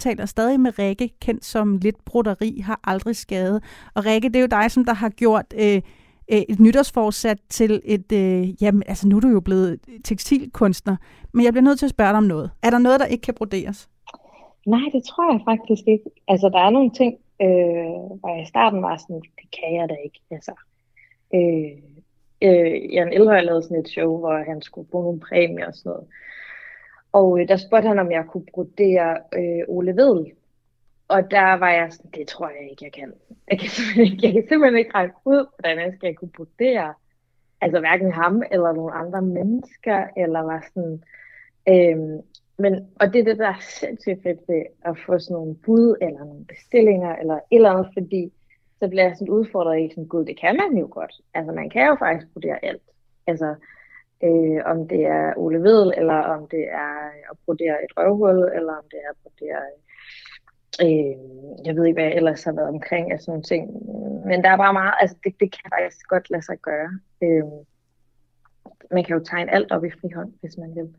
[0.03, 3.63] taler stadig med Rikke, kendt som lidt broderi, har aldrig skadet.
[3.95, 5.81] Og Rikke, det er jo dig, som der har gjort øh,
[6.31, 8.11] øh et nytårsforsat til et...
[8.11, 10.95] Øh, jamen, altså nu er du jo blevet tekstilkunstner,
[11.33, 12.51] men jeg bliver nødt til at spørge dig om noget.
[12.63, 13.89] Er der noget, der ikke kan broderes?
[14.65, 16.05] Nej, det tror jeg faktisk ikke.
[16.27, 19.89] Altså, der er nogle ting, øh, hvor jeg i starten var sådan, det kan jeg
[19.89, 20.19] da ikke.
[20.31, 20.53] Altså,
[21.37, 21.71] øh,
[22.47, 25.89] øh, Jan Elhøj lavede sådan et show, hvor han skulle bruge nogle præmier og sådan
[25.89, 26.07] noget.
[27.13, 30.31] Og øh, der spurgte han, om jeg kunne brodere øh, Ole Vedel.
[31.07, 33.13] Og der var jeg sådan, det tror jeg ikke, jeg kan.
[33.51, 36.93] Jeg kan simpelthen ikke, jeg kan simpelthen ikke regne ud, hvordan jeg skal kunne brodere.
[37.61, 41.03] Altså hverken ham eller nogle andre mennesker, eller var sådan...
[41.69, 42.23] Øh,
[42.57, 45.95] men, og det er det, der er sindssygt fedt ved at få sådan nogle bud,
[46.01, 48.31] eller nogle bestillinger, eller et eller andet, fordi
[48.79, 51.13] så bliver jeg sådan udfordret i sådan, gud, det kan man jo godt.
[51.33, 52.81] Altså man kan jo faktisk brodere alt.
[53.27, 53.55] Altså,
[54.27, 56.93] øh, om det er Ole Vedel, eller om det er
[57.31, 59.61] at brodere et røvhul, eller om det er at brodere,
[60.85, 61.15] øh,
[61.65, 63.63] jeg ved ikke, hvad jeg ellers har været omkring af sådan nogle ting.
[64.25, 66.89] Men der er bare meget, altså det, det kan faktisk godt lade sig gøre.
[67.23, 67.43] Øh,
[68.91, 70.89] man kan jo tegne alt op i frihånd, hvis man vil.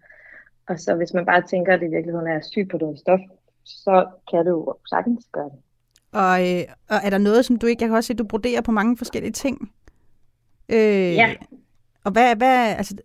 [0.68, 3.20] Og så hvis man bare tænker, at det i virkeligheden er syg på noget stof,
[3.64, 5.58] så kan du jo sagtens gøre det.
[6.12, 7.82] Og, øh, og er der noget, som du ikke...
[7.82, 9.72] Jeg kan også se, at du broderer på mange forskellige ting.
[10.68, 11.34] Øh, Ja.
[12.04, 12.96] Og hvad, hvad altså,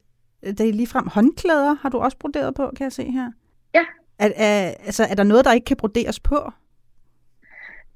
[0.43, 3.31] det er ligefrem håndklæder, har du også broderet på, kan jeg se her?
[3.75, 3.85] Ja.
[4.19, 6.39] Er, er, altså, er der noget, der ikke kan broderes på?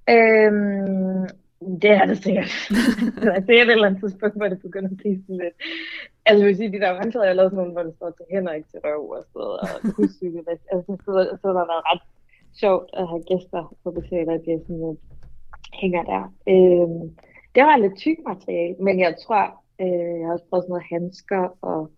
[0.09, 1.27] Øhm,
[1.81, 2.51] det er det sikkert.
[3.23, 5.55] der er sikkert et eller andet tidspunkt, hvor det begynder at blive sådan lidt.
[6.25, 8.25] Altså, vil sige, de der håndklæder, jeg har lavet sådan nogle, hvor det står til
[8.31, 10.39] hænder, ikke til røv og sådan noget, og husstykke.
[10.73, 12.03] altså, så, så har det været ret
[12.61, 14.99] sjovt at have gæster på besøg, der bliver sådan lidt
[15.81, 16.23] hænger der.
[16.53, 17.03] Øhm,
[17.55, 19.43] det var lidt tyk materiale, men jeg tror,
[19.81, 21.91] øh, jeg har også prøvet sådan noget handsker og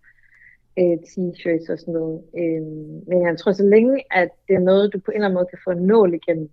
[0.80, 2.22] øh, t-shirts og sådan noget.
[2.40, 5.38] Øhm, men jeg tror, så længe at det er noget, du på en eller anden
[5.38, 6.50] måde kan få en nål igennem,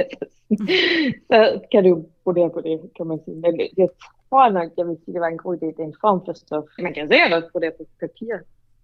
[1.30, 3.36] så kan du jo brodere på det, kan man sige.
[3.36, 3.88] Men jeg
[4.28, 5.66] tror nok, jeg vil sige, det var en god idé.
[5.66, 6.64] Det er en form for stof.
[6.78, 8.34] Man kan sikkert også brodere på papir.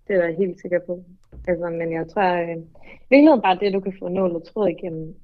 [0.06, 1.04] Det er jeg helt sikker på.
[1.48, 2.56] Altså, men jeg tror, øh,
[3.04, 5.14] i virkeligheden bare det, du kan få nål og tråd igennem,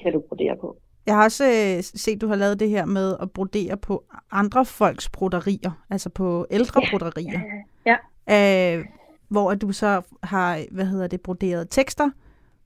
[0.00, 0.76] kan du brodere på.
[1.06, 4.64] Jeg har også øh, set, du har lavet det her med at brodere på andre
[4.64, 7.40] folks broderier, altså på ældre Ja, broderier.
[7.86, 7.96] Ja.
[8.30, 8.84] Øh,
[9.28, 12.10] hvor at du så har, hvad hedder det, broderet tekster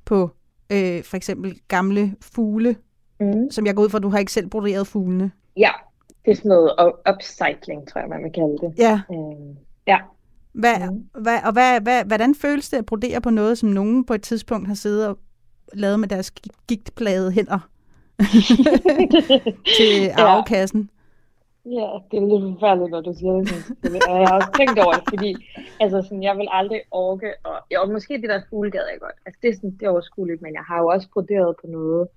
[0.05, 0.31] på
[0.71, 2.77] øh, for eksempel gamle fugle,
[3.21, 3.51] mm.
[3.51, 5.31] som jeg går ud fra, du har ikke selv broderet fuglene.
[5.57, 5.71] Ja,
[6.25, 8.75] det er sådan noget up- upcycling, tror jeg, man vil kalde det.
[8.79, 9.01] Ja.
[9.13, 9.99] Øhm, ja.
[10.53, 11.23] Hvad, mm.
[11.23, 14.23] hvad, og hvad, hvad, hvordan føles det at brodere på noget, som nogen på et
[14.23, 15.19] tidspunkt har siddet og
[15.73, 17.69] lavet med deres gi- gigtplagede hænder
[19.77, 20.91] til arvekassen?
[21.77, 24.03] Ja, det er lidt forfærdeligt, når du siger det sådan.
[24.11, 25.31] Og jeg har også tænkt over det, fordi
[25.81, 29.19] altså sådan, jeg vil aldrig orke, og, ja, og måske det der fuglegade er godt.
[29.27, 32.09] Altså det er sådan, det er overskueligt, men jeg har jo også broderet på noget,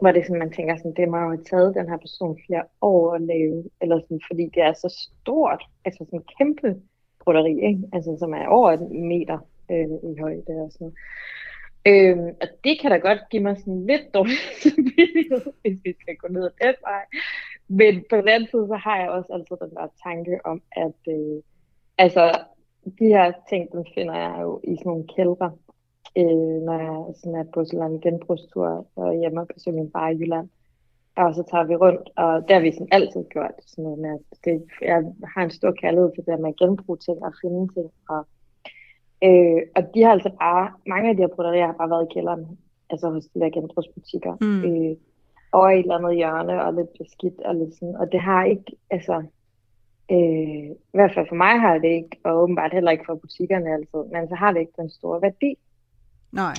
[0.00, 2.64] hvor det sådan, man tænker sådan, det må jo have taget den her person flere
[2.80, 6.70] år at lave, eller sådan, fordi det er så stort, altså sådan en kæmpe
[7.24, 7.82] broderi, ikke?
[7.92, 9.38] Altså som er over en meter
[9.70, 10.96] øh, i højde og sådan noget.
[11.90, 16.16] Øhm, og det kan da godt give mig sådan lidt dårlig samvittighed, hvis vi skal
[16.16, 17.04] gå ned ad den vej.
[17.68, 21.00] Men på den anden side, så har jeg også altid den der tanke om, at
[21.08, 21.42] øh,
[21.98, 22.38] altså,
[22.98, 25.52] de her ting, dem finder jeg jo i sådan nogle kældre,
[26.18, 30.08] øh, når jeg sådan er på sådan en genbrugstur og hjemme og besøger min far
[30.08, 30.48] i Jylland.
[31.16, 34.10] Og så tager vi rundt, og der har vi sådan altid gjort sådan noget med,
[34.10, 35.02] at det, jeg
[35.34, 37.90] har en stor kærlighed til det der med at genbruge ting og finde ting.
[38.08, 38.22] Og,
[39.26, 42.14] øh, og de har altså bare, mange af de her broderier har bare været i
[42.14, 42.58] kælderen,
[42.90, 44.34] altså hos de der genbrugsbutikker.
[44.40, 44.64] Mm.
[44.64, 44.96] Øh,
[45.56, 47.96] over i et eller andet hjørne og lidt beskidt og lidt sådan.
[47.96, 49.16] Og det har ikke, altså,
[50.10, 53.72] øh, i hvert fald for mig har det ikke, og åbenbart heller ikke for butikkerne
[53.72, 55.58] altid, men så har det ikke den store værdi.
[56.32, 56.54] Nej.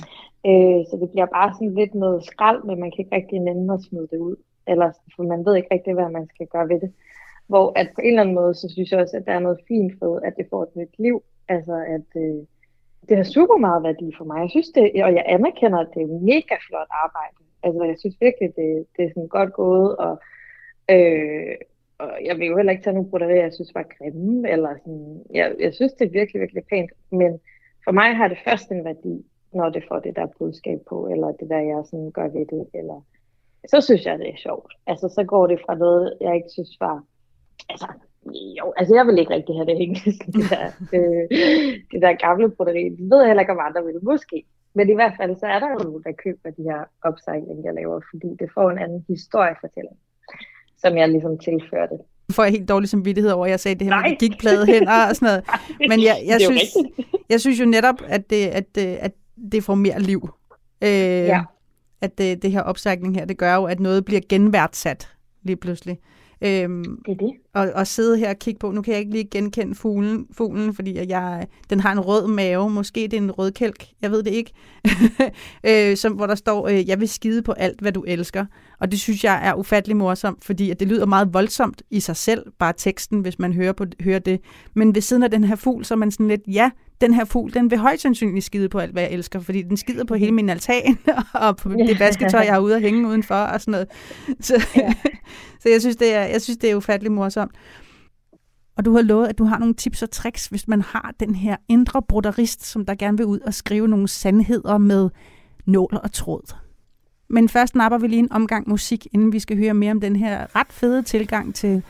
[0.48, 3.74] Øh, så det bliver bare sådan lidt noget skrald, men man kan ikke rigtig nænde
[3.74, 4.36] at smide det ud.
[4.66, 6.92] Eller, for man ved ikke rigtig, hvad man skal gøre ved det.
[7.46, 9.60] Hvor at på en eller anden måde, så synes jeg også, at der er noget
[9.68, 11.22] fint ved, at det får et nyt liv.
[11.48, 12.40] Altså at øh,
[13.08, 14.40] det har super meget værdi for mig.
[14.40, 17.45] Jeg synes det, og jeg anerkender, at det er mega flot arbejde.
[17.62, 20.20] Altså jeg synes virkelig, det, det er sådan godt gået, og,
[20.90, 21.54] øh,
[21.98, 25.22] og jeg vil jo heller ikke tage nogle broderier, jeg synes var grimme, eller sådan,
[25.34, 27.40] jeg, jeg synes det er virkelig, virkelig pænt, men
[27.84, 31.32] for mig har det først en værdi, når det får det der budskab på, eller
[31.32, 33.02] det der, jeg sådan gør ved det, eller
[33.68, 34.72] så synes jeg, det er sjovt.
[34.86, 37.04] Altså, så går det fra noget, jeg ikke synes var,
[37.68, 37.86] altså,
[38.58, 41.28] jo, altså jeg vil ikke rigtig have det hængende, sådan det der, øh,
[41.92, 42.84] det der gamle broderi.
[42.88, 44.44] Det ved jeg heller ikke, om andre vil, måske.
[44.76, 47.74] Men i hvert fald, så er der jo nogen, der køber de her upcycling, jeg
[47.74, 49.96] laver, fordi det får en anden historiefortælling,
[50.78, 51.94] som jeg ligesom tilførte.
[52.32, 55.08] Får jeg helt dårlig samvittighed over, at jeg sagde det her med de gigplade hænder
[55.08, 55.44] og sådan noget.
[55.90, 56.62] Men jeg, jeg, synes,
[57.30, 59.12] jeg synes jo netop, at det, at, det- at
[59.52, 60.28] det får mere liv.
[60.82, 60.88] Øh,
[61.34, 61.44] ja.
[62.00, 65.12] At det, det her opsætning her, det gør jo, at noget bliver genværdsat
[65.42, 65.98] lige pludselig.
[66.46, 67.32] Øhm, det er det.
[67.54, 70.74] Og, og sidde her og kigge på, nu kan jeg ikke lige genkende fuglen, fuglen
[70.74, 74.22] fordi jeg, den har en rød mave, måske det er en rød kælk, jeg ved
[74.22, 74.52] det ikke,
[75.68, 78.46] øh, som, hvor der står, øh, jeg vil skide på alt, hvad du elsker.
[78.80, 82.16] Og det synes jeg er ufattelig morsomt, fordi at det lyder meget voldsomt i sig
[82.16, 84.40] selv, bare teksten, hvis man hører, på, hører det.
[84.74, 86.70] Men ved siden af den her fugl, så er man sådan lidt, ja,
[87.00, 89.76] den her fugl, den vil højst sandsynligt skide på alt, hvad jeg elsker, fordi den
[89.76, 90.98] skider på hele min altan,
[91.34, 93.88] og på det vasketøj, jeg har ude at hænge udenfor, og sådan noget.
[94.40, 94.94] Så, ja.
[95.62, 97.52] så jeg, synes, det er, jeg synes, det er ufattelig morsomt.
[98.76, 101.34] Og du har lovet, at du har nogle tips og tricks, hvis man har den
[101.34, 105.10] her indre bruderist, som der gerne vil ud og skrive nogle sandheder med
[105.66, 106.54] nål og tråd.
[107.28, 110.16] Men først napper vi lige en omgang musik, inden vi skal høre mere om den
[110.16, 111.82] her ret fede tilgang til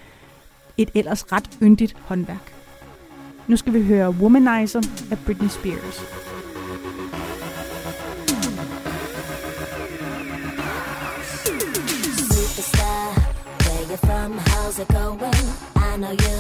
[0.77, 2.56] et ellers ret yndigt håndværk.
[3.49, 6.03] Nu skal vi høre Womanizer af Britney Spears.
[14.07, 14.33] From?
[14.39, 15.47] How's it going?
[15.77, 16.39] I know you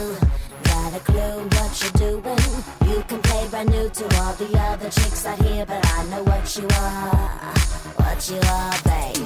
[0.70, 2.46] got a clue what you're doing.
[2.90, 6.22] You can play brand new to all the other chicks out here, but I know
[6.30, 7.54] what you are,
[8.02, 9.20] what you are, baby.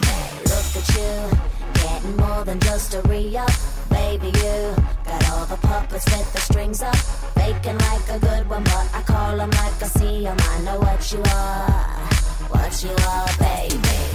[0.53, 1.13] Look at you,
[1.83, 3.51] getting more than just a re-up.
[4.01, 4.75] Baby, you
[5.05, 6.97] got all the puppets with the strings up.
[7.37, 10.37] Faking like a good one, but I call them like I see them.
[10.39, 12.09] I know what you are,
[12.51, 14.10] what you are, baby.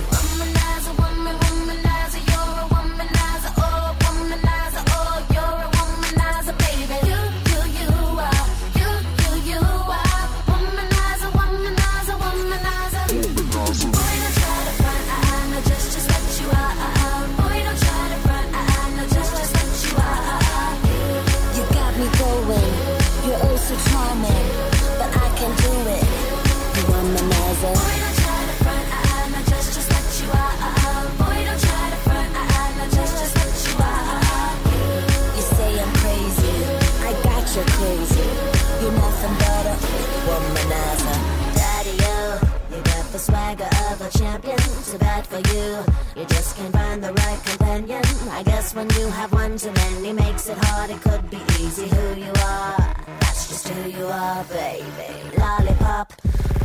[45.36, 45.84] For you,
[46.16, 48.04] you just can't find the right companion.
[48.32, 50.90] I guess when you have one too many makes it hard.
[50.90, 52.78] It could be easy who you are.
[53.20, 55.12] That's just who you are, baby.
[55.38, 56.14] Lollipop.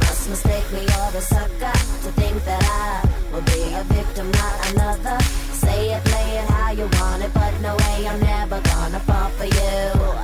[0.04, 4.54] Must mistake me or a sucker to think that I will be a victim, not
[4.70, 5.18] another.
[5.64, 9.30] Say it, play it how you want it, but no way I'm never gonna fall
[9.38, 10.19] for you.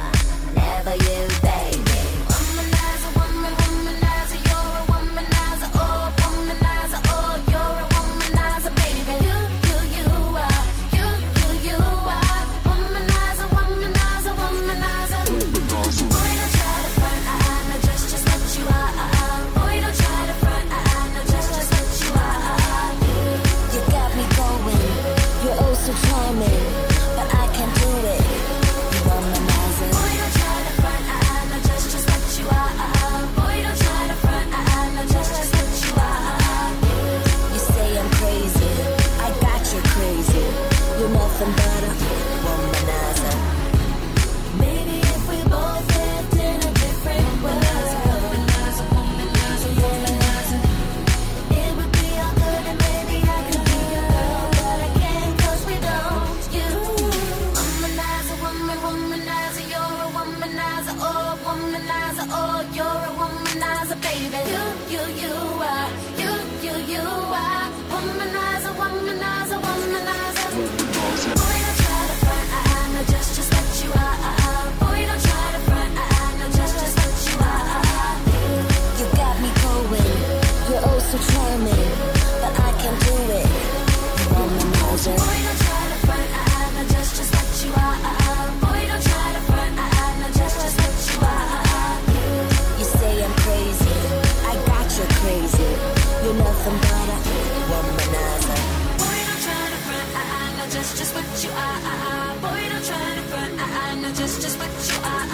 [100.96, 102.34] just what you are.
[102.40, 103.60] Boy, don't try to front.
[103.60, 105.26] Uh-uh, just just what you are.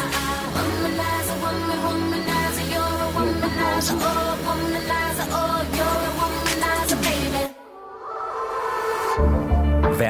[0.55, 5.92] Womanizer, woman, womanizer, you're a womanizer, oh womanizer, oh you're.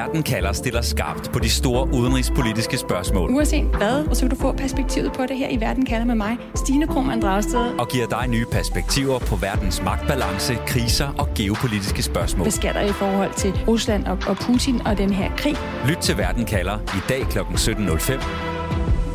[0.03, 3.31] Verden kalder stiller skarpt på de store udenrigspolitiske spørgsmål.
[3.31, 6.37] Uanset hvad, så vil du få perspektivet på det her i Verden kalder med mig,
[6.55, 7.61] Stine Krohmann Dragsted.
[7.79, 12.43] Og giver dig nye perspektiver på verdens magtbalance, kriser og geopolitiske spørgsmål.
[12.45, 15.57] Hvad sker der i forhold til Rusland og, og Putin og den her krig?
[15.89, 17.39] Lyt til Verden kalder i dag kl.
[17.39, 18.13] 17.05.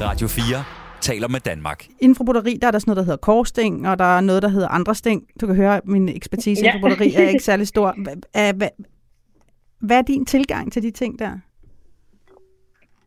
[0.02, 0.64] Radio 4
[1.02, 1.86] taler med Danmark.
[2.00, 4.42] Inden for broderi, der er der sådan noget, der hedder korsting, og der er noget,
[4.44, 5.22] der hedder andre sting.
[5.42, 6.68] Du kan høre, at min ekspertise Ja.
[6.68, 7.96] inden for broderi er ikke særlig stor.
[8.04, 8.68] Hvad, hvad,
[9.80, 11.40] hvad, er din tilgang til de ting der?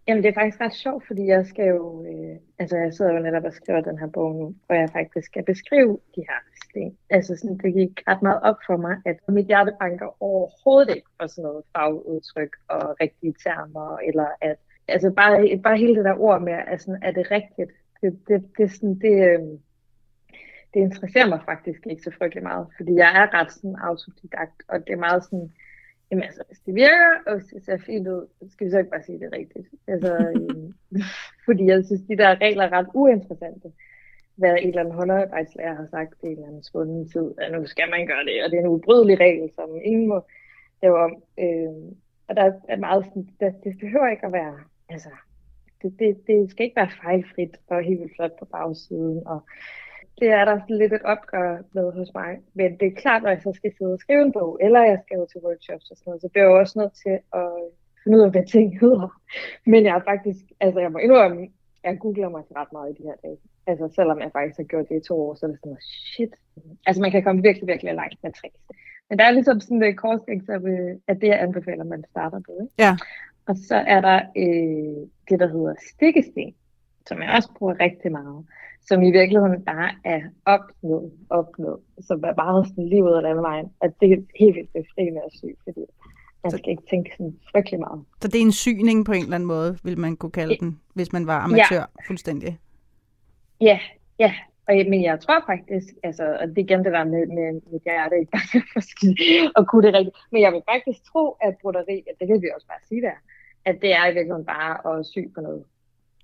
[0.09, 3.19] Jamen, det er faktisk ret sjovt, fordi jeg skal jo, øh, altså jeg sidder jo
[3.19, 6.97] netop og skriver den her bog nu, hvor jeg faktisk skal beskrive de her sten.
[7.11, 11.11] Altså sådan, det gik ret meget op for mig, at mit hjerte banker overhovedet ikke
[11.21, 14.57] for sådan noget fagudtryk og rigtige termer, eller at,
[14.89, 17.71] altså bare, bare hele det der ord med, at sådan, er det rigtigt?
[18.03, 19.41] Det, det, det, sådan, det, øh,
[20.75, 24.81] det interesserer mig faktisk ikke så frygtelig meget, fordi jeg er ret sådan autodidakt, og
[24.87, 25.53] det er meget sådan,
[26.11, 28.79] Jamen altså, hvis det virker, og hvis det ser fint ud, så skal vi så
[28.79, 29.69] ikke bare sige, det rigtigt.
[29.87, 30.73] Altså, øhm,
[31.47, 33.73] fordi jeg synes, de der regler er ret uinteressante.
[34.35, 37.67] Hvad en eller anden håndarbejdslærer har sagt i en eller anden svunden tid, at nu
[37.67, 40.21] skal man gøre det, og det er en ubrydelig regel, som ingen må
[40.83, 41.23] lave om.
[41.39, 41.97] Øhm,
[42.29, 44.59] og der er meget sådan, det, det behøver ikke at være,
[44.89, 45.09] altså,
[45.83, 49.41] det, det, det skal ikke være fejlfrit og helt vildt flot på bagsiden, og
[50.21, 52.39] det er der sådan lidt et opgør med hos mig.
[52.55, 54.99] Men det er klart, når jeg så skal sidde og skrive en bog, eller jeg
[55.05, 57.51] skal jo til workshops og sådan noget, så bliver jeg jo også nødt til at
[58.03, 59.09] finde ud af, hvad ting hedder.
[59.73, 61.49] Men jeg er faktisk, altså jeg må indrømme,
[61.85, 63.39] jeg googler mig til ret meget i de her dage.
[63.67, 65.85] Altså selvom jeg faktisk har gjort det i to år, så er det sådan noget,
[65.85, 66.35] shit.
[66.87, 68.61] Altså man kan komme virkelig, virkelig langt med tricks.
[69.09, 72.41] Men der er ligesom sådan et korsting, så øh, at det jeg anbefaler, man starter
[72.47, 72.53] på.
[72.63, 72.75] Ikke?
[72.79, 72.97] Ja.
[73.47, 76.55] Og så er der øh, det, der hedder stikkesten,
[77.07, 78.47] som jeg også bruger rigtig meget.
[78.89, 81.77] Som i virkeligheden bare er op, ned, op, ned.
[82.01, 83.67] Som er meget sådan lige ud af landevejen.
[83.81, 85.81] At det er helt vildt befriende at sy, fordi
[86.45, 88.05] man skal ikke tænke sådan frygtelig meget.
[88.23, 90.81] Så det er en syning på en eller anden måde, vil man kunne kalde den,
[90.95, 92.07] hvis man var amatør ja.
[92.07, 92.59] fuldstændig.
[93.61, 93.79] Ja,
[94.19, 94.35] ja.
[94.69, 97.83] Og, men jeg tror faktisk, altså, og det er igen det der med, med mit
[97.83, 98.49] hjerte i gang
[99.57, 100.17] og kunne det rigtigt.
[100.33, 103.19] Men jeg vil faktisk tro, at broderi, at det kan vi også bare sige der,
[103.65, 105.65] at det er i virkeligheden bare at sy på noget.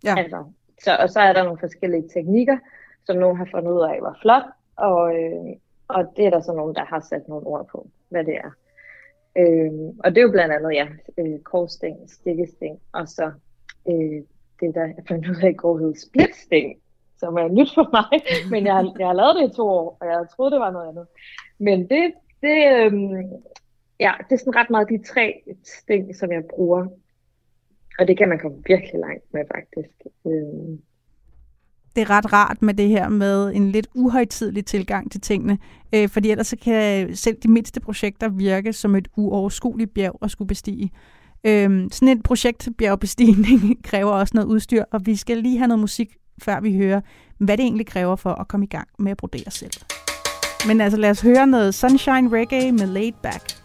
[0.04, 0.14] Ja.
[0.18, 0.44] Altså,
[0.82, 2.58] så, og så er der nogle forskellige teknikker,
[3.04, 4.42] som nogen har fundet ud af var flot,
[4.76, 5.56] og, øh,
[5.88, 8.50] og det er der så nogen, der har sat nogle ord på, hvad det er.
[9.38, 9.72] Øh,
[10.04, 10.86] og det er jo blandt andet, ja,
[11.18, 13.32] øh, korsting, stikkesting, og så
[13.88, 14.22] øh,
[14.60, 16.78] det, der jeg fandt ud af i går hed splitsting,
[17.18, 18.22] som er nyt for mig,
[18.52, 20.70] men jeg, har- jeg har lavet det i to år, og jeg troede, det var
[20.70, 21.06] noget andet.
[21.58, 22.12] Men det,
[22.42, 22.92] det, øh,
[24.00, 26.86] ja, det er sådan ret meget de tre sting, som jeg bruger,
[27.98, 29.94] og det kan man komme virkelig langt med, faktisk.
[30.26, 30.78] Øh,
[31.96, 35.58] det er ret rart med det her med en lidt uhøjtidlig tilgang til tingene,
[35.94, 40.30] øh, fordi ellers så kan selv de mindste projekter virke som et uoverskueligt bjerg at
[40.30, 40.90] skulle bestige.
[41.44, 45.80] Øh, sådan et projekt bjergbestigning kræver også noget udstyr, og vi skal lige have noget
[45.80, 47.00] musik, før vi hører,
[47.38, 49.72] hvad det egentlig kræver for at komme i gang med at brodere selv.
[50.68, 53.55] Men altså lad os høre noget Sunshine Reggae med Laid Back.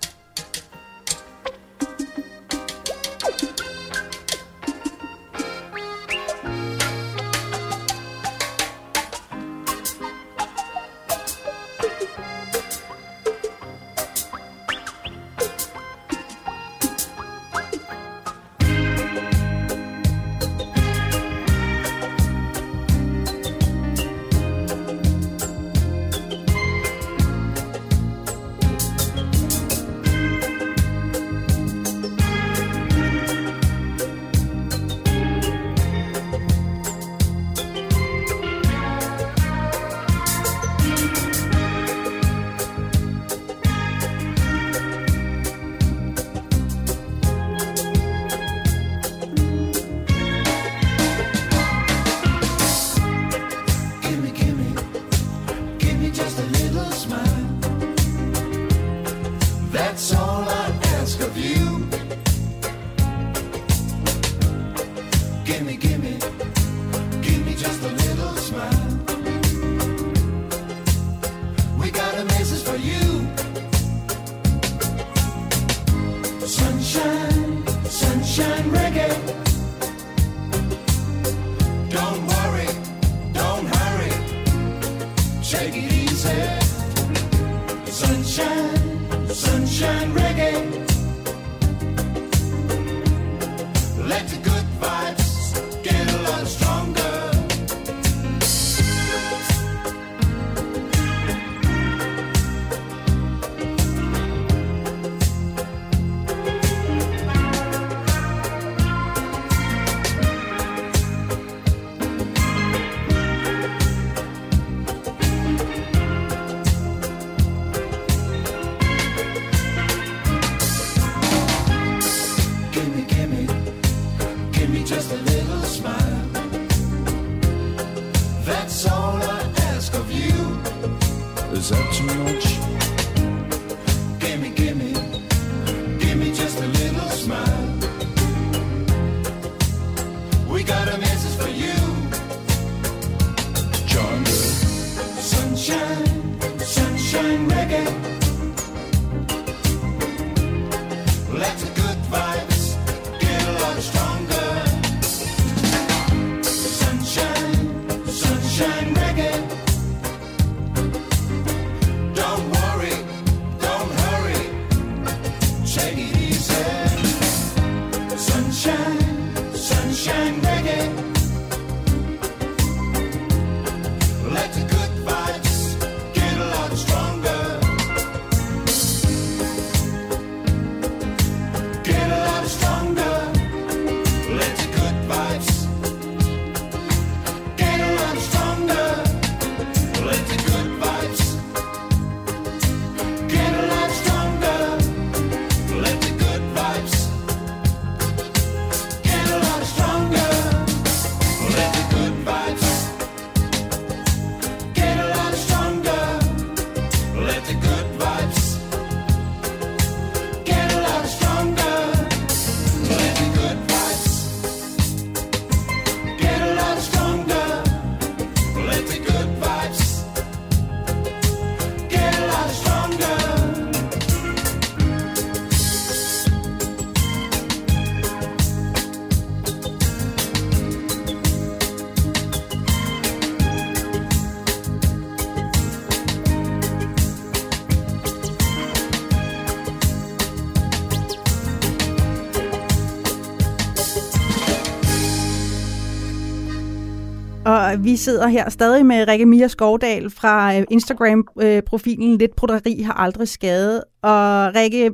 [248.02, 253.28] Sidder her stadig med Rikke Mia Skovdal fra øh, Instagram-profilen øh, Lidt Broderi har aldrig
[253.28, 253.84] skadet.
[254.02, 254.92] Og Rikke,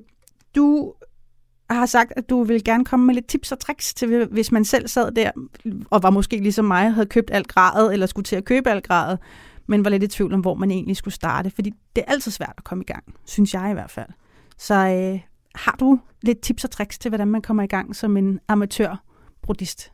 [0.56, 0.94] du
[1.70, 4.66] har sagt, at du vil gerne komme med lidt tips og tricks til, hvis man
[4.66, 5.32] selv sad der,
[5.90, 8.88] og var måske ligesom mig, havde købt alt gradet, eller skulle til at købe alt
[8.88, 9.20] gradet,
[9.68, 11.50] men var lidt i tvivl om, hvor man egentlig skulle starte.
[11.50, 14.10] Fordi det er altid svært at komme i gang, synes jeg i hvert fald.
[14.58, 15.20] Så øh,
[15.56, 19.92] har du lidt tips og tricks til, hvordan man kommer i gang som en amatør-brodist?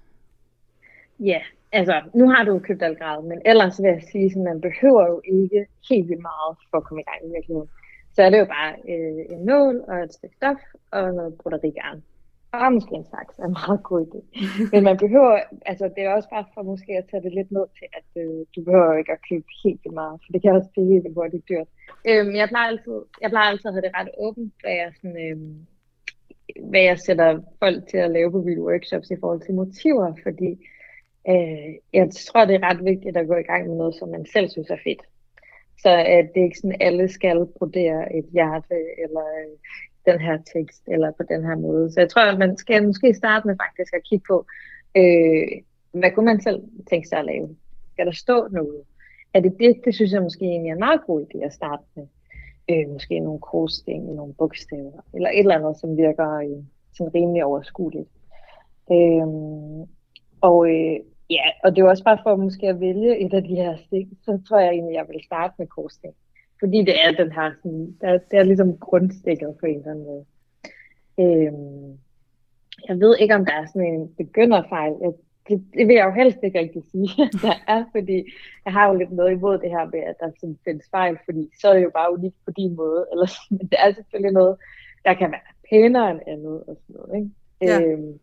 [1.19, 1.39] Ja,
[1.79, 5.21] altså nu har du købt algrad, men ellers vil jeg sige, at man behøver jo
[5.37, 5.59] ikke
[5.89, 7.69] helt vildt meget for at komme i gang i virkeligheden.
[8.15, 10.61] Så er det jo bare øh, en nål og et stykke stof
[10.91, 11.99] og noget broderigarn.
[12.51, 14.19] Og måske en saks er en meget god idé.
[14.73, 17.67] Men man behøver, altså det er også bare for måske at tage det lidt ned
[17.77, 20.69] til, at øh, du behøver ikke at købe helt vildt meget, for det kan også
[20.73, 21.69] blive helt vildt hurtigt dyrt.
[22.09, 25.17] Øhm, jeg, plejer altid, jeg plejer altid at have det ret åbent, hvad jeg, sådan,
[25.25, 25.55] øhm,
[26.69, 27.29] hvad jeg sætter
[27.61, 30.49] folk til at lave på mine workshops i forhold til motiver, fordi
[31.29, 34.25] øh, jeg tror, det er ret vigtigt at gå i gang med noget, som man
[34.25, 35.01] selv synes er fedt.
[35.81, 39.57] Så at det er ikke sådan, alle skal brodere et hjerte, eller øh,
[40.05, 41.91] den her tekst, eller på den her måde.
[41.91, 44.45] Så jeg tror, at man skal måske starte med faktisk at kigge på,
[44.97, 45.47] øh,
[45.91, 47.55] hvad kunne man selv tænke sig at lave?
[47.91, 48.81] Skal der stå noget?
[49.33, 49.81] Er det det?
[49.85, 52.07] Det synes jeg måske egentlig er en meget god idé at starte med.
[52.69, 56.63] Øh, måske nogle krogsting, nogle bogstaver, eller et eller andet, som virker øh,
[56.97, 58.09] sådan rimelig overskueligt.
[58.91, 59.27] Øh,
[60.41, 60.99] og øh,
[61.35, 63.75] ja, og det er jo også bare for måske at vælge et af de her
[63.85, 66.13] stik, så tror jeg egentlig, jeg vil starte med korsting.
[66.59, 70.05] Fordi det er den her, sådan, der, det er ligesom grundstikket på en eller anden
[70.05, 70.25] måde.
[71.19, 71.97] Øhm,
[72.87, 74.93] jeg ved ikke, om der er sådan en begynderfejl.
[75.01, 75.13] Jeg,
[75.47, 78.17] det, det vil jeg jo helst ikke rigtig sige, at der er, fordi
[78.65, 81.49] jeg har jo lidt noget imod det her med, at der sådan findes fejl, fordi
[81.61, 83.05] så er det jo bare unikt på din måde.
[83.11, 84.57] Eller, men det er selvfølgelig noget,
[85.05, 87.15] der kan være pænere end andet og sådan noget.
[87.15, 87.29] Ikke?
[87.61, 87.81] Ja.
[87.81, 88.19] Øhm,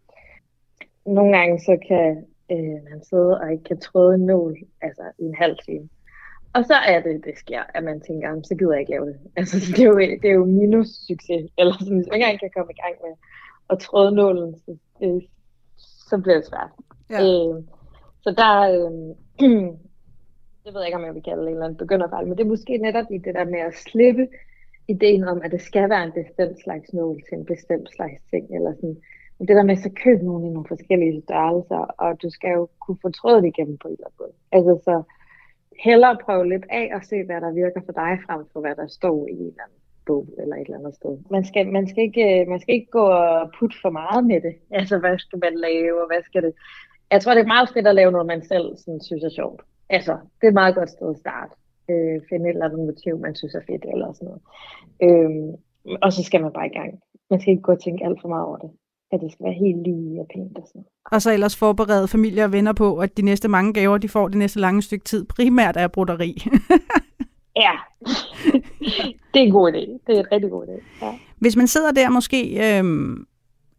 [1.07, 5.25] nogle gange så kan øh, man sidde og ikke kan tråde en nål altså, i
[5.25, 5.89] en halv time.
[6.53, 9.07] Og så er det, det sker, at man tænker, "Jamen, så gider jeg ikke lave
[9.07, 9.17] det.
[9.37, 11.51] Altså, det er jo, det er jo minus succes.
[11.59, 13.15] Eller sådan, hvis man ikke engang kan komme i gang med
[13.71, 15.23] at tråde nålen, så, øh,
[16.11, 16.71] så bliver det svært.
[17.11, 17.19] Ja.
[17.23, 17.63] Øh,
[18.25, 18.93] så der, øh,
[20.65, 22.45] det ved jeg ikke, om jeg vil kalde det en eller anden begynderfejl, men det
[22.45, 24.29] er måske netop i det der med at slippe
[24.89, 28.55] ideen om, at det skal være en bestemt slags nål til en bestemt slags ting,
[28.57, 28.97] eller sådan.
[29.41, 32.69] Men det der med, så køb nogle i nogle forskellige størrelser, og du skal jo
[32.83, 34.35] kunne få trådet igennem på en eller anden måde.
[34.57, 35.03] Altså så
[35.85, 38.87] hellere prøve lidt af og se, hvad der virker for dig, frem for hvad der
[38.87, 41.15] står i en eller anden bog eller et eller andet sted.
[41.31, 44.41] Man skal, man skal, ikke, øh, man skal ikke gå og putte for meget med
[44.47, 44.55] det.
[44.79, 46.53] Altså, hvad skal man lave, og hvad skal det...
[47.11, 49.61] Jeg tror, det er meget fedt at lave noget, man selv sådan, synes er sjovt.
[49.97, 51.53] Altså, det er et meget godt sted at starte.
[51.91, 54.43] Øh, finde et eller andet motiv, man synes er fedt, eller sådan noget.
[55.07, 55.31] Øh,
[56.05, 56.91] og så skal man bare i gang.
[57.31, 58.71] Man skal ikke gå og tænke alt for meget over det.
[59.13, 60.85] At det skal være helt lige og pænt og sådan.
[61.13, 64.29] Og så ellers forberede familie og venner på, at de næste mange gaver, de får
[64.29, 66.37] det næste lange stykke tid, primært er broderi.
[67.57, 67.73] Ja,
[69.35, 69.79] det er en god idé.
[70.07, 71.07] Det er en rigtig god idé.
[71.07, 71.13] Ja.
[71.39, 73.27] Hvis man sidder der måske øhm,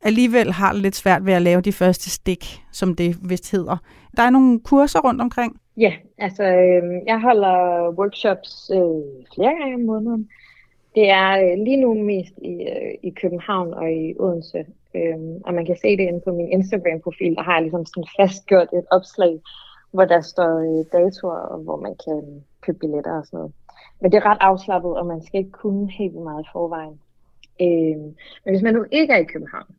[0.02, 3.78] alligevel har lidt svært ved at lave de første stik, som det vist hedder.
[4.18, 5.60] Der er nogle kurser rundt omkring.
[5.78, 10.30] Ja, altså øh, jeg holder workshops øh, flere gange om måneden.
[10.96, 14.66] Det er øh, lige nu mest i, øh, i København og i Odense.
[14.96, 17.36] Øh, og man kan se det inde på min Instagram-profil.
[17.36, 19.40] Der har jeg ligesom sådan fastgjort et opslag,
[19.92, 23.54] hvor der står øh, datoer, og hvor man kan øh, købe billetter og sådan noget.
[24.02, 27.00] Men det er ret afslappet, og man skal ikke kunne helt meget i forvejen.
[27.62, 29.76] Øhm, men hvis man nu ikke er i København,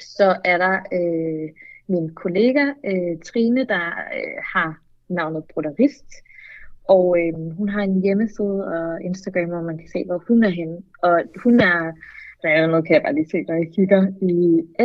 [0.00, 1.48] så er der øh,
[1.86, 3.86] min kollega øh, Trine, der
[4.16, 6.10] øh, har navnet Broderist,
[6.88, 10.48] og øh, hun har en hjemmeside og Instagram, hvor man kan se, hvor hun er
[10.48, 10.78] henne.
[11.02, 11.92] Og hun er,
[12.42, 14.34] der er noget, kan jeg bare lige se, når jeg kigger i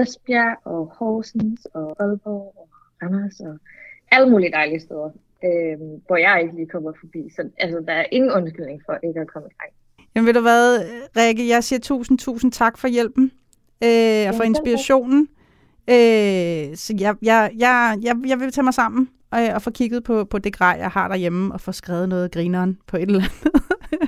[0.02, 2.70] Esbjerg og Horsens og Aalborg og
[3.02, 3.58] Randers og
[4.12, 5.10] alle mulige dejlige steder,
[5.44, 5.78] øh,
[6.08, 7.30] hvor jeg ikke lige kommer forbi.
[7.36, 9.72] Så altså, der er ingen undskyldning for ikke at komme i gang.
[10.16, 10.80] Jamen ved du hvad,
[11.18, 13.32] Rikke, jeg siger tusind, tusind tak for hjælpen
[13.84, 15.28] øh, og for inspirationen.
[15.90, 20.04] Øh, så jeg, jeg, jeg, jeg, jeg vil tage mig sammen og, og få kigget
[20.04, 23.20] på, på det grej, jeg har derhjemme, og få skrevet noget grineren på et eller
[23.20, 23.62] andet.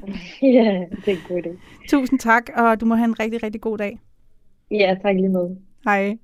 [0.41, 1.59] ja, det er en god idé.
[1.89, 3.99] Tusind tak, og du må have en rigtig, rigtig god dag.
[4.72, 5.57] Ja, tak lige måde.
[5.86, 6.18] Hej.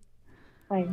[0.69, 0.83] Hej.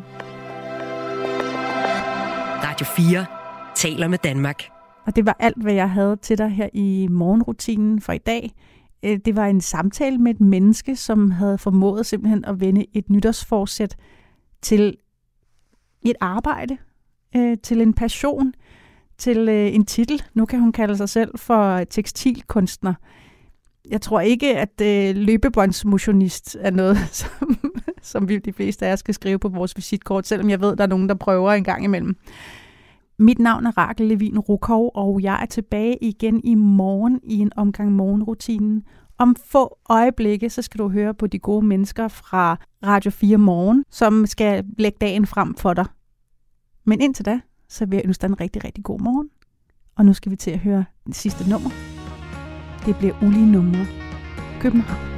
[2.64, 3.26] Radio 4
[3.74, 4.62] taler med Danmark.
[5.06, 8.50] Og det var alt, hvad jeg havde til dig her i morgenrutinen for i dag.
[9.02, 13.10] Øh, Det var en samtale med et menneske, som havde formået simpelthen at vende et
[13.10, 13.96] nytårsforsæt
[14.62, 14.96] til
[16.02, 16.76] et arbejde,
[17.36, 18.52] øh, til en passion,
[19.18, 20.22] til øh, en titel.
[20.34, 22.94] Nu kan hun kalde sig selv for tekstilkunstner.
[23.90, 27.58] Jeg tror ikke, at øh, løbebåndsmotionist er noget, som,
[28.02, 30.84] som vi de fleste af os skal skrive på vores visitkort, selvom jeg ved, der
[30.84, 32.16] er nogen, der prøver en gang imellem.
[33.18, 37.52] Mit navn er Rakel Levin Rukov, og jeg er tilbage igen i morgen i en
[37.56, 38.82] omgang morgenrutinen.
[39.18, 42.56] Om få øjeblikke, så skal du høre på de gode mennesker fra
[42.86, 45.86] Radio 4 Morgen, som skal lægge dagen frem for dig.
[46.86, 49.30] Men indtil da, så vil jeg ønske dig en rigtig, rigtig god morgen.
[49.96, 51.70] Og nu skal vi til at høre det sidste nummer.
[52.86, 53.86] Det bliver ulige numre.
[54.60, 55.17] København.